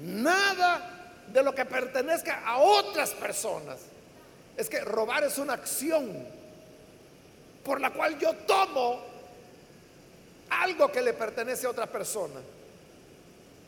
nada 0.03 1.13
de 1.31 1.41
lo 1.41 1.55
que 1.55 1.63
pertenezca 1.63 2.45
a 2.45 2.57
otras 2.57 3.11
personas. 3.11 3.79
Es 4.57 4.67
que 4.69 4.81
robar 4.81 5.23
es 5.23 5.37
una 5.37 5.53
acción 5.53 6.27
por 7.63 7.79
la 7.79 7.91
cual 7.91 8.19
yo 8.19 8.33
tomo 8.45 9.01
algo 10.49 10.91
que 10.91 11.01
le 11.01 11.13
pertenece 11.13 11.67
a 11.67 11.69
otra 11.69 11.87
persona. 11.87 12.41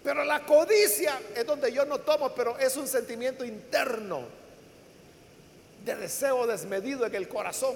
Pero 0.04 0.26
la 0.26 0.46
codicia 0.46 1.22
es 1.36 1.46
donde 1.46 1.72
yo 1.72 1.86
no 1.86 2.00
tomo, 2.00 2.34
pero 2.34 2.58
es 2.58 2.76
un 2.76 2.88
sentimiento 2.88 3.46
interno 3.46 4.24
de 5.86 5.96
deseo 5.96 6.46
desmedido 6.48 7.06
en 7.06 7.15
el 7.15 7.30
corazón. 7.30 7.76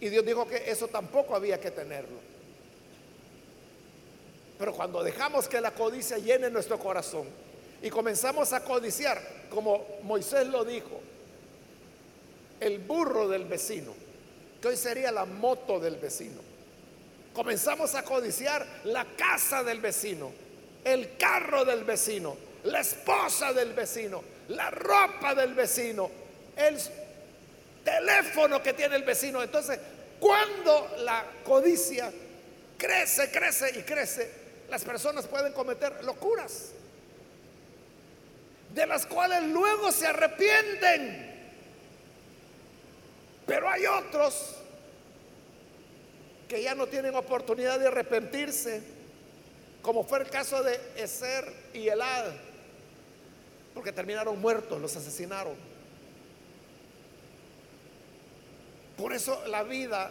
Y 0.00 0.08
Dios 0.08 0.24
dijo 0.24 0.46
que 0.46 0.70
eso 0.70 0.88
tampoco 0.88 1.34
había 1.34 1.60
que 1.60 1.70
tenerlo. 1.70 2.18
Pero 4.58 4.72
cuando 4.72 5.02
dejamos 5.02 5.48
que 5.48 5.60
la 5.60 5.72
codicia 5.72 6.18
llene 6.18 6.50
nuestro 6.50 6.78
corazón 6.78 7.26
y 7.82 7.90
comenzamos 7.90 8.52
a 8.52 8.62
codiciar, 8.62 9.20
como 9.50 9.84
Moisés 10.02 10.46
lo 10.46 10.64
dijo, 10.64 11.00
el 12.60 12.78
burro 12.78 13.28
del 13.28 13.44
vecino, 13.44 13.92
que 14.60 14.68
hoy 14.68 14.76
sería 14.76 15.10
la 15.12 15.24
moto 15.24 15.78
del 15.80 15.96
vecino. 15.96 16.40
Comenzamos 17.34 17.94
a 17.94 18.04
codiciar 18.04 18.64
la 18.84 19.04
casa 19.16 19.62
del 19.64 19.80
vecino, 19.80 20.30
el 20.84 21.16
carro 21.16 21.64
del 21.64 21.84
vecino, 21.84 22.36
la 22.64 22.80
esposa 22.80 23.52
del 23.52 23.72
vecino, 23.72 24.22
la 24.48 24.70
ropa 24.70 25.34
del 25.34 25.52
vecino, 25.52 26.10
el 26.56 26.78
teléfono 27.84 28.62
que 28.62 28.72
tiene 28.72 28.96
el 28.96 29.02
vecino. 29.02 29.42
Entonces, 29.42 29.78
cuando 30.18 30.96
la 31.00 31.24
codicia 31.44 32.10
crece, 32.78 33.30
crece 33.30 33.78
y 33.78 33.82
crece, 33.82 34.30
las 34.70 34.84
personas 34.84 35.26
pueden 35.26 35.52
cometer 35.52 36.02
locuras, 36.04 36.70
de 38.72 38.86
las 38.86 39.06
cuales 39.06 39.42
luego 39.44 39.92
se 39.92 40.06
arrepienten. 40.06 41.32
Pero 43.46 43.68
hay 43.68 43.86
otros 43.86 44.56
que 46.48 46.62
ya 46.62 46.74
no 46.74 46.86
tienen 46.86 47.14
oportunidad 47.14 47.78
de 47.78 47.88
arrepentirse, 47.88 48.82
como 49.82 50.04
fue 50.04 50.20
el 50.20 50.30
caso 50.30 50.62
de 50.62 50.80
Eser 50.96 51.52
y 51.74 51.88
Elad, 51.88 52.32
porque 53.74 53.92
terminaron 53.92 54.40
muertos, 54.40 54.80
los 54.80 54.96
asesinaron. 54.96 55.73
Por 58.96 59.12
eso 59.12 59.44
la 59.46 59.62
vida 59.62 60.10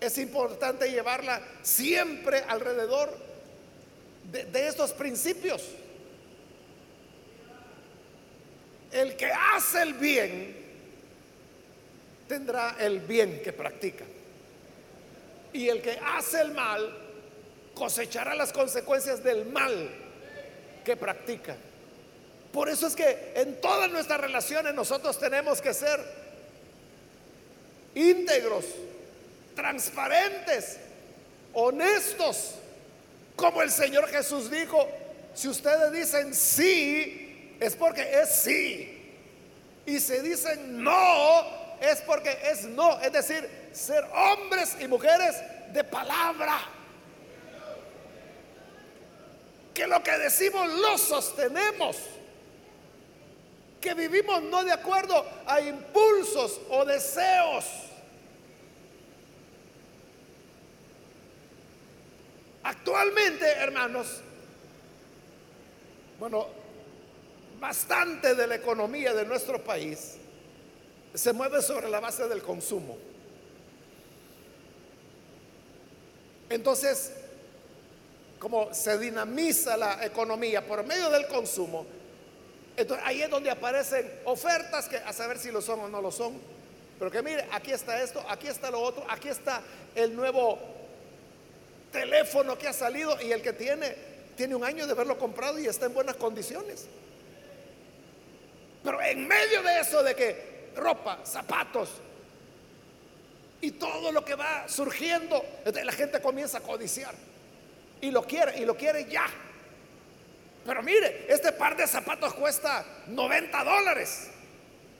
es 0.00 0.18
importante 0.18 0.90
llevarla 0.90 1.40
siempre 1.62 2.38
alrededor 2.48 3.16
de, 4.30 4.68
estos 4.68 4.92
principios. 4.92 5.62
El 8.90 9.16
que 9.16 9.26
hace 9.26 9.82
el 9.82 9.94
bien 9.94 10.56
tendrá 12.28 12.76
el 12.78 13.00
bien 13.00 13.40
que 13.42 13.52
practica. 13.52 14.04
Y 15.52 15.68
el 15.68 15.80
que 15.80 15.98
hace 16.04 16.40
el 16.40 16.52
mal 16.52 16.98
cosechará 17.74 18.34
las 18.34 18.52
consecuencias 18.52 19.22
del 19.22 19.46
mal 19.46 19.90
que 20.84 20.96
practica. 20.96 21.56
Por 22.52 22.68
eso 22.68 22.86
es 22.86 22.94
que 22.94 23.32
en 23.34 23.60
todas 23.60 23.90
nuestras 23.90 24.20
relaciones 24.20 24.74
nosotros 24.74 25.18
tenemos 25.18 25.60
que 25.60 25.74
ser 25.74 26.23
íntegros, 27.94 28.64
transparentes, 29.54 30.78
honestos, 31.52 32.54
como 33.36 33.62
el 33.62 33.70
Señor 33.70 34.08
Jesús 34.08 34.50
dijo, 34.50 34.86
si 35.34 35.48
ustedes 35.48 35.92
dicen 35.92 36.34
sí, 36.34 37.56
es 37.60 37.74
porque 37.74 38.20
es 38.20 38.30
sí. 38.30 38.90
Y 39.86 40.00
si 40.00 40.18
dicen 40.20 40.82
no, 40.82 41.44
es 41.80 42.00
porque 42.02 42.38
es 42.50 42.64
no. 42.64 43.00
Es 43.00 43.12
decir, 43.12 43.48
ser 43.72 44.04
hombres 44.14 44.76
y 44.80 44.88
mujeres 44.88 45.36
de 45.72 45.84
palabra. 45.84 46.60
Que 49.74 49.86
lo 49.86 50.02
que 50.02 50.16
decimos 50.18 50.68
lo 50.68 50.96
sostenemos. 50.96 51.96
Que 53.80 53.92
vivimos 53.94 54.42
no 54.44 54.64
de 54.64 54.72
acuerdo 54.72 55.26
a 55.46 55.60
impulsos 55.60 56.60
o 56.70 56.84
deseos 56.84 57.64
Actualmente, 62.64 63.46
hermanos, 63.46 64.20
bueno, 66.18 66.46
bastante 67.60 68.34
de 68.34 68.46
la 68.46 68.54
economía 68.54 69.12
de 69.12 69.26
nuestro 69.26 69.62
país 69.62 70.16
se 71.12 71.32
mueve 71.34 71.60
sobre 71.60 71.90
la 71.90 72.00
base 72.00 72.26
del 72.26 72.42
consumo. 72.42 72.96
Entonces, 76.48 77.12
como 78.38 78.72
se 78.72 78.98
dinamiza 78.98 79.76
la 79.76 80.04
economía 80.04 80.66
por 80.66 80.84
medio 80.84 81.10
del 81.10 81.26
consumo, 81.26 81.84
entonces 82.76 83.06
ahí 83.06 83.20
es 83.20 83.30
donde 83.30 83.50
aparecen 83.50 84.10
ofertas 84.24 84.88
que 84.88 84.96
a 84.96 85.12
saber 85.12 85.38
si 85.38 85.50
lo 85.50 85.60
son 85.60 85.80
o 85.80 85.88
no 85.88 86.00
lo 86.00 86.10
son. 86.10 86.40
Pero 86.98 87.10
que 87.10 87.22
mire, 87.22 87.46
aquí 87.52 87.72
está 87.72 88.02
esto, 88.02 88.24
aquí 88.28 88.46
está 88.46 88.70
lo 88.70 88.80
otro, 88.80 89.04
aquí 89.08 89.28
está 89.28 89.62
el 89.94 90.16
nuevo 90.16 90.73
teléfono 91.94 92.58
que 92.58 92.66
ha 92.66 92.72
salido 92.72 93.16
y 93.22 93.30
el 93.30 93.40
que 93.40 93.52
tiene, 93.52 93.94
tiene 94.36 94.56
un 94.56 94.64
año 94.64 94.84
de 94.84 94.92
haberlo 94.92 95.16
comprado 95.16 95.58
y 95.60 95.66
está 95.66 95.86
en 95.86 95.94
buenas 95.94 96.16
condiciones. 96.16 96.86
Pero 98.82 99.00
en 99.00 99.26
medio 99.26 99.62
de 99.62 99.80
eso 99.80 100.02
de 100.02 100.14
que 100.14 100.72
ropa, 100.76 101.20
zapatos 101.24 101.88
y 103.60 103.70
todo 103.70 104.10
lo 104.10 104.24
que 104.24 104.34
va 104.34 104.68
surgiendo, 104.68 105.42
la 105.64 105.92
gente 105.92 106.20
comienza 106.20 106.58
a 106.58 106.60
codiciar 106.60 107.14
y 108.00 108.10
lo 108.10 108.26
quiere 108.26 108.58
y 108.58 108.66
lo 108.66 108.76
quiere 108.76 109.06
ya. 109.08 109.26
Pero 110.66 110.82
mire, 110.82 111.26
este 111.28 111.52
par 111.52 111.76
de 111.76 111.86
zapatos 111.86 112.34
cuesta 112.34 112.84
90 113.06 113.64
dólares. 113.64 114.30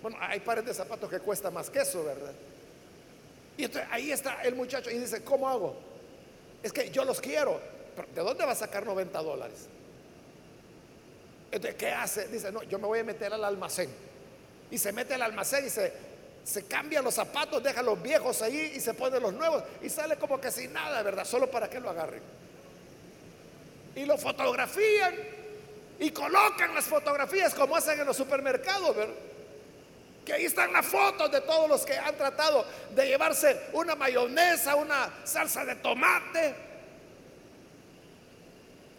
Bueno, 0.01 0.17
hay 0.21 0.41
pares 0.41 0.65
de 0.65 0.73
zapatos 0.73 1.11
que 1.11 1.19
cuesta 1.19 1.51
más 1.51 1.71
que 1.71 1.81
eso, 1.81 2.05
¿verdad? 2.05 2.33
Y 3.57 3.65
entonces 3.65 3.91
ahí 3.91 4.13
está 4.13 4.43
el 4.43 4.55
muchacho 4.55 4.91
y 4.91 4.99
dice, 4.99 5.25
¿cómo 5.25 5.49
hago? 5.49 5.94
Es 6.65 6.73
que 6.73 6.91
yo 6.91 7.05
los 7.05 7.21
quiero. 7.21 7.61
¿De 8.15 8.23
dónde 8.23 8.45
va 8.45 8.53
a 8.53 8.57
sacar 8.57 8.87
90 8.87 9.23
dólares? 9.23 9.67
Entonces, 11.53 11.79
¿qué 11.79 11.91
hace? 11.91 12.27
Dice, 12.29 12.51
no, 12.51 12.63
yo 12.63 12.79
me 12.79 12.87
voy 12.87 13.01
a 13.01 13.05
meter 13.05 13.33
al 13.35 13.45
almacén. 13.45 13.91
Y 14.71 14.79
se 14.79 14.91
mete 14.91 15.13
al 15.13 15.23
almacén 15.23 15.67
y 15.67 15.71
se, 15.71 15.93
se 16.43 16.65
cambia 16.65 17.03
los 17.03 17.15
zapatos, 17.15 17.63
deja 17.63 17.83
los 17.83 18.03
viejos 18.03 18.41
ahí 18.41 18.73
y 18.75 18.81
se 18.81 18.95
pone 18.95 19.21
los 19.21 19.35
nuevos. 19.35 19.63
Y 19.83 19.91
sale 19.91 20.17
como 20.17 20.41
que 20.41 20.51
sin 20.51 20.73
nada, 20.73 21.03
¿verdad? 21.03 21.27
Solo 21.27 21.51
para 21.51 21.69
que 21.69 21.79
lo 21.79 21.91
agarren. 21.91 22.23
Y 23.95 24.07
lo 24.07 24.17
fotografían 24.17 25.15
y 26.01 26.11
colocan 26.13 26.75
las 26.75 26.87
fotografías 26.87 27.55
como 27.55 27.77
hacen 27.77 28.01
en 28.01 28.07
los 28.07 28.17
supermercados, 28.17 28.97
¿verdad? 28.97 29.15
Que 30.25 30.33
ahí 30.33 30.45
están 30.47 30.73
las 30.73 30.87
fotos 30.87 31.31
de 31.31 31.41
todos 31.43 31.69
los 31.69 31.85
que 31.85 31.97
han 31.99 32.17
tratado 32.17 32.65
de 32.95 33.07
llevarse 33.07 33.69
una 33.75 33.95
mayonesa, 33.95 34.75
una 34.75 35.13
salsa 35.25 35.65
de 35.65 35.75
tomate, 35.77 36.55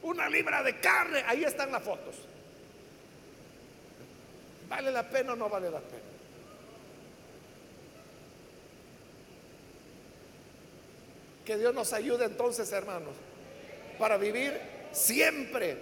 una 0.04 0.30
libra 0.30 0.62
de 0.62 0.80
carne. 0.80 1.24
Ahí 1.26 1.44
están 1.44 1.72
las 1.72 1.82
fotos. 1.82 2.16
¿Vale 4.70 4.92
la 4.92 5.04
pena 5.10 5.34
o 5.34 5.36
no 5.36 5.50
vale 5.50 5.70
la 5.72 5.80
pena? 5.80 6.02
Que 11.44 11.58
Dios 11.58 11.74
nos 11.74 11.94
ayude 11.94 12.26
entonces, 12.26 12.72
hermanos, 12.72 13.14
para 14.00 14.18
vivir 14.18 14.60
siempre 14.92 15.78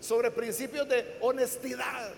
sobre 0.00 0.30
principios 0.30 0.88
de 0.88 1.16
honestidad, 1.20 2.12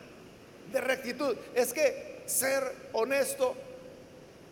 de 0.71 0.81
rectitud. 0.81 1.37
Es 1.55 1.73
que 1.73 2.12
ser 2.27 2.63
honesto 2.93 3.55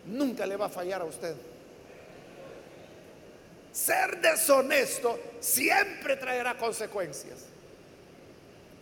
nunca 0.06 0.46
le 0.46 0.56
va 0.56 0.66
a 0.66 0.70
fallar 0.70 1.02
a 1.02 1.04
usted. 1.04 1.34
Ser 3.72 4.20
deshonesto 4.20 5.18
siempre 5.40 6.16
traerá 6.16 6.56
consecuencias. 6.56 7.46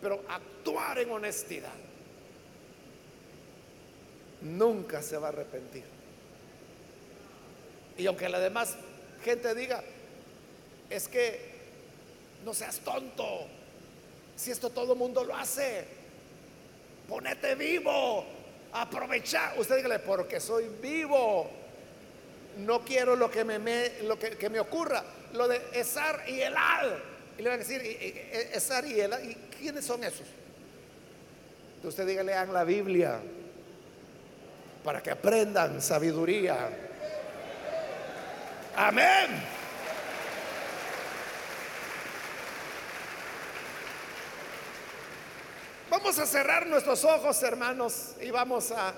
Pero 0.01 0.23
actuar 0.29 0.99
en 0.99 1.11
honestidad 1.11 1.75
nunca 4.41 5.03
se 5.03 5.19
va 5.19 5.27
a 5.27 5.31
arrepentir. 5.31 5.85
Y 7.97 8.07
aunque 8.07 8.29
la 8.29 8.39
demás 8.39 8.77
gente 9.25 9.55
diga, 9.55 9.83
es 10.89 11.09
que 11.09 11.59
No 12.45 12.55
seas 12.55 12.79
tonto. 12.79 13.47
Si 14.37 14.53
esto 14.53 14.71
todo 14.71 14.93
el 14.93 14.99
mundo 14.99 15.25
lo 15.25 15.35
hace, 15.35 15.85
ponete 17.09 17.57
vivo, 17.57 18.25
aprovecha. 18.73 19.53
Usted 19.57 19.77
dígale, 19.77 19.99
porque 19.99 20.41
soy 20.41 20.69
vivo. 20.81 21.51
No 22.59 22.85
quiero 22.85 23.15
lo 23.15 23.31
que 23.31 23.45
me, 23.45 23.59
lo 24.03 24.19
que, 24.19 24.51
me 24.51 24.59
ocurra, 24.59 25.05
lo 25.33 25.47
de 25.47 25.61
Esar 25.73 26.25
y 26.27 26.41
Elad. 26.41 26.89
Y 27.39 27.43
le 27.43 27.51
van 27.51 27.61
a 27.61 27.63
decir, 27.63 27.81
Esar 28.53 28.85
y 28.85 29.01
Elad, 29.01 29.23
¿y 29.23 29.35
quiénes 29.59 29.85
son 29.85 30.03
esos? 30.03 30.27
Entonces 31.77 31.91
usted 31.91 32.07
diga, 32.07 32.25
lean 32.25 32.53
la 32.53 32.65
Biblia 32.65 33.21
para 34.83 35.03
que 35.03 35.11
aprendan 35.11 35.81
sabiduría. 35.81 36.71
Amén. 38.75 39.58
Vamos 46.01 46.21
a 46.21 46.27
cerrar 46.27 46.65
nuestros 46.69 47.05
ojos, 47.05 47.43
hermanos, 47.43 48.13
y 48.21 48.31
vamos 48.31 48.71
a 48.71 48.95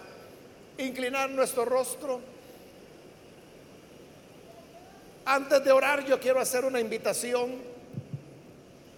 inclinar 0.76 1.30
nuestro 1.30 1.64
rostro. 1.64 2.20
Antes 5.24 5.64
de 5.64 5.72
orar, 5.72 6.04
yo 6.04 6.20
quiero 6.20 6.40
hacer 6.40 6.62
una 6.62 6.78
invitación 6.78 7.54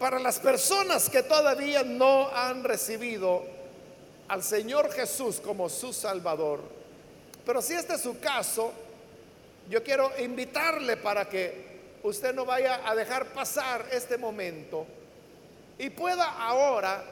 para 0.01 0.19
las 0.19 0.41
personas 0.41 1.09
que 1.09 1.23
todavía 1.23 1.85
no 1.85 2.29
han 2.35 2.65
recibido 2.65 3.45
al 4.27 4.43
Señor 4.43 4.91
Jesús 4.91 5.41
como 5.41 5.69
su 5.69 5.93
Salvador. 5.93 6.61
Pero 7.47 7.63
si 7.63 7.75
este 7.75 7.95
es 7.95 8.01
su 8.01 8.19
caso, 8.19 8.73
yo 9.71 9.81
quiero 9.85 10.11
invitarle 10.19 10.97
para 10.97 11.29
que 11.29 11.99
usted 12.03 12.35
no 12.35 12.45
vaya 12.45 12.81
a 12.85 12.97
dejar 12.97 13.27
pasar 13.27 13.87
este 13.93 14.19
momento 14.19 14.89
y 15.79 15.89
pueda 15.91 16.25
ahora 16.33 17.12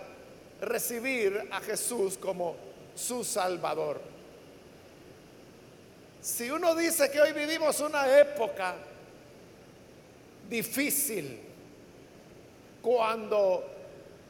recibir 0.60 1.48
a 1.50 1.60
Jesús 1.60 2.16
como 2.18 2.56
su 2.94 3.24
Salvador. 3.24 4.00
Si 6.20 6.50
uno 6.50 6.74
dice 6.74 7.10
que 7.10 7.20
hoy 7.20 7.32
vivimos 7.32 7.80
una 7.80 8.18
época 8.18 8.74
difícil, 10.48 11.40
cuando 12.82 13.64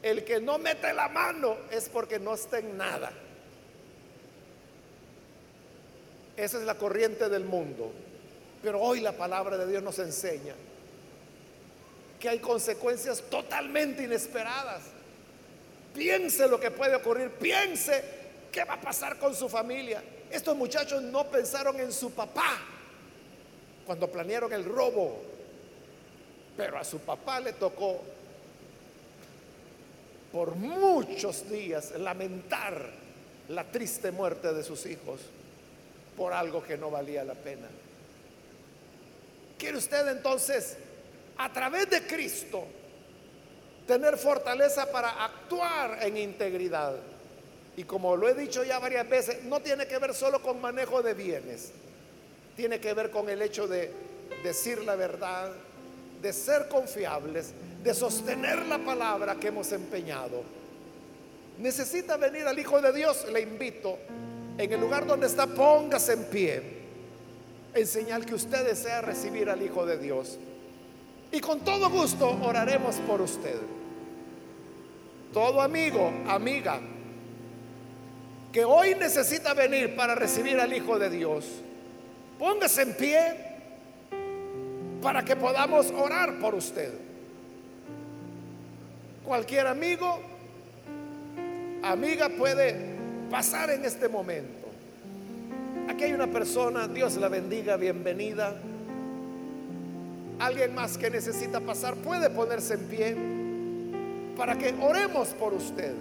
el 0.01 0.23
que 0.23 0.39
no 0.39 0.57
mete 0.57 0.93
la 0.93 1.09
mano 1.09 1.57
es 1.69 1.89
porque 1.89 2.19
no 2.19 2.33
está 2.33 2.59
en 2.59 2.77
nada. 2.77 3.11
Esa 6.37 6.57
es 6.57 6.63
la 6.63 6.75
corriente 6.75 7.29
del 7.29 7.45
mundo. 7.45 7.91
Pero 8.63 8.79
hoy 8.79 8.99
la 8.99 9.11
palabra 9.11 9.57
de 9.57 9.67
Dios 9.67 9.83
nos 9.83 9.99
enseña 9.99 10.53
que 12.19 12.29
hay 12.29 12.39
consecuencias 12.39 13.21
totalmente 13.29 14.03
inesperadas. 14.03 14.83
Piense 15.93 16.47
lo 16.47 16.59
que 16.59 16.71
puede 16.71 16.95
ocurrir, 16.95 17.31
piense 17.31 18.03
qué 18.51 18.63
va 18.63 18.75
a 18.75 18.81
pasar 18.81 19.17
con 19.17 19.35
su 19.35 19.49
familia. 19.49 20.01
Estos 20.29 20.55
muchachos 20.55 21.01
no 21.01 21.25
pensaron 21.27 21.79
en 21.79 21.91
su 21.91 22.11
papá 22.11 22.57
cuando 23.85 24.09
planearon 24.09 24.53
el 24.53 24.63
robo, 24.63 25.21
pero 26.55 26.77
a 26.77 26.83
su 26.83 26.99
papá 26.99 27.39
le 27.39 27.53
tocó 27.53 28.01
por 30.31 30.55
muchos 30.55 31.49
días 31.49 31.91
lamentar 31.99 32.89
la 33.49 33.65
triste 33.65 34.11
muerte 34.11 34.53
de 34.53 34.63
sus 34.63 34.85
hijos 34.85 35.19
por 36.15 36.31
algo 36.31 36.63
que 36.63 36.77
no 36.77 36.89
valía 36.89 37.23
la 37.23 37.33
pena. 37.33 37.67
¿Quiere 39.57 39.77
usted 39.77 40.07
entonces, 40.07 40.77
a 41.37 41.51
través 41.51 41.89
de 41.89 42.07
Cristo, 42.07 42.65
tener 43.91 44.17
fortaleza 44.17 44.89
para 44.89 45.25
actuar 45.25 45.97
en 46.01 46.15
integridad? 46.15 46.95
Y 47.75 47.83
como 47.83 48.15
lo 48.15 48.29
he 48.29 48.33
dicho 48.33 48.63
ya 48.63 48.79
varias 48.79 49.09
veces, 49.09 49.43
no 49.43 49.59
tiene 49.59 49.85
que 49.85 49.97
ver 49.97 50.13
solo 50.13 50.41
con 50.41 50.61
manejo 50.61 51.01
de 51.01 51.13
bienes, 51.13 51.73
tiene 52.55 52.79
que 52.79 52.93
ver 52.93 53.11
con 53.11 53.29
el 53.29 53.41
hecho 53.41 53.67
de 53.67 53.91
decir 54.45 54.81
la 54.85 54.95
verdad, 54.95 55.51
de 56.21 56.31
ser 56.31 56.69
confiables, 56.69 57.51
de 57.83 57.93
sostener 57.93 58.65
la 58.65 58.77
palabra 58.77 59.35
que 59.35 59.49
hemos 59.49 59.69
empeñado. 59.73 60.41
Necesita 61.59 62.15
venir 62.15 62.47
al 62.47 62.57
Hijo 62.57 62.81
de 62.81 62.93
Dios, 62.93 63.27
le 63.29 63.41
invito, 63.41 63.97
en 64.57 64.71
el 64.71 64.79
lugar 64.79 65.05
donde 65.05 65.27
está, 65.27 65.47
póngase 65.47 66.13
en 66.13 66.23
pie, 66.25 66.61
en 67.73 67.85
señal 67.85 68.25
que 68.25 68.35
usted 68.35 68.65
desea 68.65 69.01
recibir 69.01 69.49
al 69.49 69.61
Hijo 69.61 69.85
de 69.85 69.97
Dios. 69.97 70.37
Y 71.29 71.41
con 71.41 71.59
todo 71.59 71.89
gusto 71.89 72.29
oraremos 72.41 72.95
por 73.07 73.19
usted. 73.19 73.57
Todo 75.33 75.61
amigo, 75.61 76.11
amiga, 76.27 76.79
que 78.51 78.65
hoy 78.65 78.95
necesita 78.95 79.53
venir 79.53 79.95
para 79.95 80.13
recibir 80.13 80.59
al 80.59 80.73
Hijo 80.73 80.99
de 80.99 81.09
Dios, 81.09 81.45
póngase 82.37 82.81
en 82.81 82.93
pie 82.95 83.19
para 85.01 85.23
que 85.23 85.37
podamos 85.37 85.89
orar 85.91 86.37
por 86.39 86.53
usted. 86.53 86.91
Cualquier 89.23 89.67
amigo, 89.67 90.19
amiga 91.81 92.27
puede 92.27 92.75
pasar 93.29 93.69
en 93.69 93.85
este 93.85 94.09
momento. 94.09 94.67
Aquí 95.87 96.03
hay 96.03 96.13
una 96.13 96.27
persona, 96.27 96.89
Dios 96.89 97.15
la 97.15 97.29
bendiga, 97.29 97.77
bienvenida. 97.77 98.53
Alguien 100.39 100.75
más 100.75 100.97
que 100.97 101.09
necesita 101.09 101.61
pasar 101.61 101.95
puede 101.95 102.29
ponerse 102.29 102.73
en 102.73 102.87
pie 102.87 103.15
para 104.35 104.57
que 104.57 104.73
oremos 104.81 105.29
por 105.29 105.53
usted. 105.53 105.93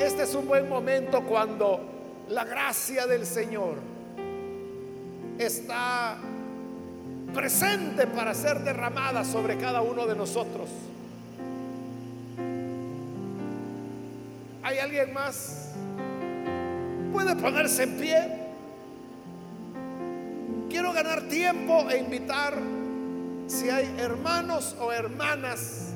Este 0.00 0.24
es 0.24 0.34
un 0.34 0.46
buen 0.46 0.68
momento 0.68 1.22
cuando 1.22 1.80
la 2.28 2.44
gracia 2.44 3.06
del 3.06 3.26
Señor 3.26 3.76
está 5.38 6.16
presente 7.32 8.06
para 8.06 8.34
ser 8.34 8.60
derramada 8.60 9.24
sobre 9.24 9.56
cada 9.56 9.82
uno 9.82 10.06
de 10.06 10.14
nosotros. 10.14 10.68
¿Hay 14.62 14.78
alguien 14.78 15.12
más? 15.12 15.70
¿Puede 17.12 17.36
ponerse 17.36 17.82
en 17.84 17.96
pie? 17.96 18.44
Quiero 20.70 20.92
ganar 20.92 21.22
tiempo 21.28 21.88
e 21.90 21.98
invitar 21.98 22.54
si 23.46 23.68
hay 23.70 23.94
hermanos 23.98 24.76
o 24.80 24.92
hermanas 24.92 25.92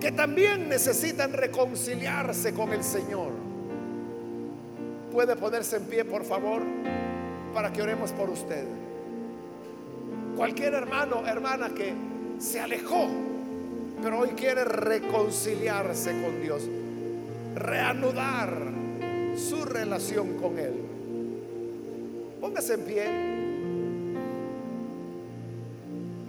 que 0.00 0.12
también 0.12 0.68
necesitan 0.68 1.32
reconciliarse 1.32 2.52
con 2.52 2.72
el 2.72 2.84
Señor. 2.84 3.32
¿Puede 5.12 5.36
ponerse 5.36 5.76
en 5.76 5.84
pie, 5.84 6.04
por 6.04 6.24
favor, 6.24 6.62
para 7.52 7.72
que 7.72 7.82
oremos 7.82 8.12
por 8.12 8.28
usted? 8.28 8.64
Cualquier 10.36 10.74
hermano, 10.74 11.26
hermana 11.26 11.70
que 11.70 11.94
se 12.38 12.60
alejó, 12.60 13.08
pero 14.02 14.18
hoy 14.20 14.30
quiere 14.30 14.64
reconciliarse 14.64 16.10
con 16.20 16.42
Dios, 16.42 16.68
reanudar 17.54 18.52
su 19.36 19.64
relación 19.64 20.36
con 20.36 20.58
Él. 20.58 20.74
Póngase 22.40 22.74
en 22.74 22.80
pie. 22.80 23.33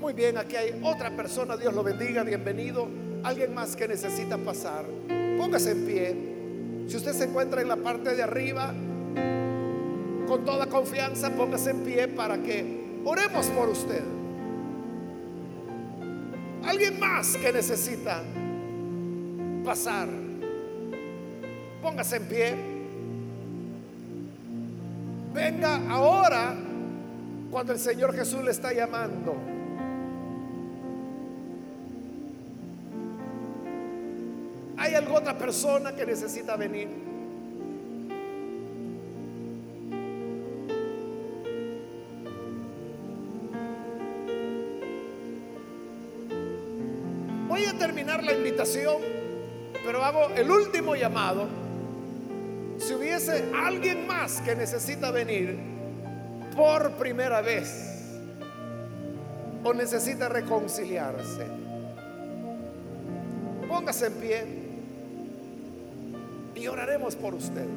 Muy 0.06 0.14
bien, 0.14 0.38
aquí 0.38 0.56
hay 0.56 0.80
otra 0.84 1.10
persona, 1.10 1.58
Dios 1.58 1.74
lo 1.74 1.82
bendiga, 1.82 2.22
bienvenido. 2.22 2.88
Alguien 3.24 3.56
más 3.56 3.76
que 3.76 3.88
necesita 3.88 4.38
pasar. 4.38 4.86
Póngase 5.36 5.72
en 5.72 5.86
pie. 5.88 6.16
Si 6.88 6.96
usted 6.98 7.12
se 7.14 7.24
encuentra 7.24 7.60
en 7.60 7.68
la 7.68 7.76
parte 7.76 8.16
de 8.16 8.22
arriba, 8.22 8.72
con 10.28 10.46
toda 10.46 10.68
confianza, 10.68 11.32
póngase 11.32 11.72
en 11.72 11.80
pie 11.80 12.08
para 12.08 12.38
que 12.38 13.00
Oremos 13.04 13.48
por 13.48 13.68
usted. 13.70 14.04
Alguien 16.64 17.00
más 17.00 17.36
que 17.38 17.52
necesita 17.52 18.22
pasar. 19.66 20.08
Póngase 21.82 22.18
en 22.18 22.26
pie. 22.26 22.56
Venga 25.34 25.82
ahora 25.90 26.54
cuando 27.50 27.74
el 27.74 27.80
Señor 27.80 28.14
Jesús 28.14 28.44
le 28.44 28.52
está 28.52 28.72
llamando. 28.72 29.55
¿Hay 34.96 35.02
alguna 35.02 35.20
otra 35.20 35.38
persona 35.38 35.94
que 35.94 36.06
necesita 36.06 36.56
venir? 36.56 36.88
la 48.24 48.32
invitación, 48.32 49.02
pero 49.84 50.02
hago 50.02 50.30
el 50.30 50.50
último 50.50 50.96
llamado. 50.96 51.48
Si 52.78 52.94
hubiese 52.94 53.52
alguien 53.54 54.08
más 54.08 54.40
que 54.40 54.56
necesita 54.56 55.12
venir 55.12 55.60
por 56.56 56.92
primera 56.94 57.42
vez, 57.42 58.14
o 59.62 59.74
necesita 59.74 60.30
reconciliarse. 60.30 61.46
Póngase 63.68 64.06
en 64.08 64.14
pie 64.14 64.65
oraremos 66.68 67.16
por 67.16 67.34
usted. 67.34 67.68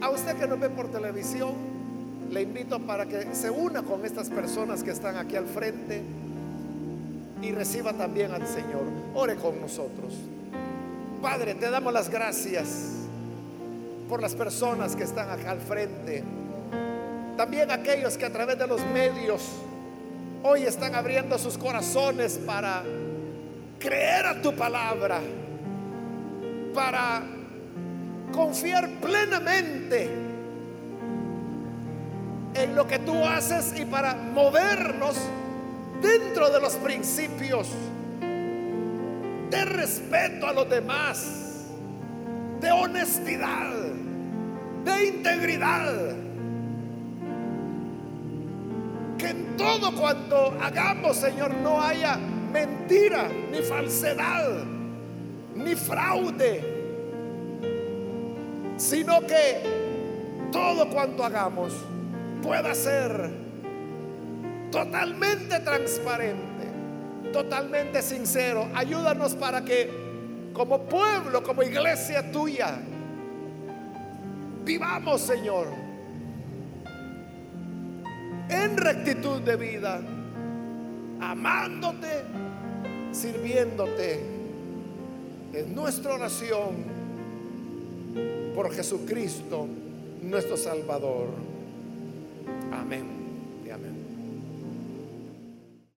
A 0.00 0.10
usted 0.10 0.36
que 0.36 0.46
nos 0.46 0.58
ve 0.58 0.70
por 0.70 0.88
televisión, 0.90 1.54
le 2.30 2.42
invito 2.42 2.78
para 2.80 3.06
que 3.06 3.34
se 3.34 3.50
una 3.50 3.82
con 3.82 4.04
estas 4.04 4.30
personas 4.30 4.82
que 4.82 4.90
están 4.90 5.16
aquí 5.16 5.36
al 5.36 5.46
frente 5.46 6.02
y 7.42 7.52
reciba 7.52 7.92
también 7.92 8.32
al 8.32 8.46
Señor. 8.46 8.84
Ore 9.14 9.36
con 9.36 9.60
nosotros. 9.60 10.14
Padre, 11.20 11.54
te 11.54 11.70
damos 11.70 11.92
las 11.92 12.08
gracias 12.08 12.92
por 14.08 14.22
las 14.22 14.34
personas 14.34 14.96
que 14.96 15.04
están 15.04 15.30
acá 15.30 15.50
al 15.50 15.60
frente. 15.60 16.24
También 17.40 17.70
aquellos 17.70 18.18
que 18.18 18.26
a 18.26 18.30
través 18.30 18.58
de 18.58 18.66
los 18.66 18.84
medios 18.88 19.40
hoy 20.42 20.64
están 20.64 20.94
abriendo 20.94 21.38
sus 21.38 21.56
corazones 21.56 22.38
para 22.44 22.82
creer 23.78 24.26
a 24.26 24.42
tu 24.42 24.52
palabra, 24.52 25.22
para 26.74 27.22
confiar 28.30 28.90
plenamente 29.00 30.10
en 32.52 32.74
lo 32.76 32.86
que 32.86 32.98
tú 32.98 33.24
haces 33.24 33.72
y 33.74 33.86
para 33.86 34.12
movernos 34.12 35.16
dentro 36.02 36.50
de 36.50 36.60
los 36.60 36.74
principios 36.74 37.68
de 39.48 39.64
respeto 39.64 40.46
a 40.46 40.52
los 40.52 40.68
demás, 40.68 41.64
de 42.60 42.70
honestidad, 42.70 43.72
de 44.84 45.06
integridad. 45.06 46.19
En 49.30 49.56
todo 49.56 49.94
cuanto 49.94 50.56
hagamos, 50.60 51.16
Señor, 51.16 51.54
no 51.54 51.80
haya 51.80 52.16
mentira, 52.16 53.28
ni 53.50 53.58
falsedad, 53.62 54.64
ni 55.54 55.74
fraude 55.74 56.80
sino 58.80 59.20
que 59.26 59.60
todo 60.50 60.88
cuanto 60.88 61.22
hagamos 61.22 61.74
pueda 62.42 62.74
ser 62.74 63.30
totalmente 64.72 65.60
transparente, 65.60 66.66
totalmente 67.30 68.00
sincero. 68.00 68.68
Ayúdanos 68.74 69.34
para 69.34 69.62
que 69.62 69.90
como 70.54 70.80
pueblo, 70.84 71.42
como 71.42 71.62
iglesia 71.62 72.32
tuya, 72.32 72.78
vivamos, 74.64 75.20
Señor, 75.20 75.68
en 78.50 78.76
rectitud 78.76 79.40
de 79.40 79.56
vida, 79.56 80.00
amándote, 81.20 82.22
sirviéndote. 83.12 84.40
En 85.52 85.74
nuestra 85.74 86.14
oración 86.14 86.84
por 88.54 88.72
Jesucristo, 88.72 89.66
nuestro 90.22 90.56
Salvador. 90.56 91.28
Amén. 92.72 93.19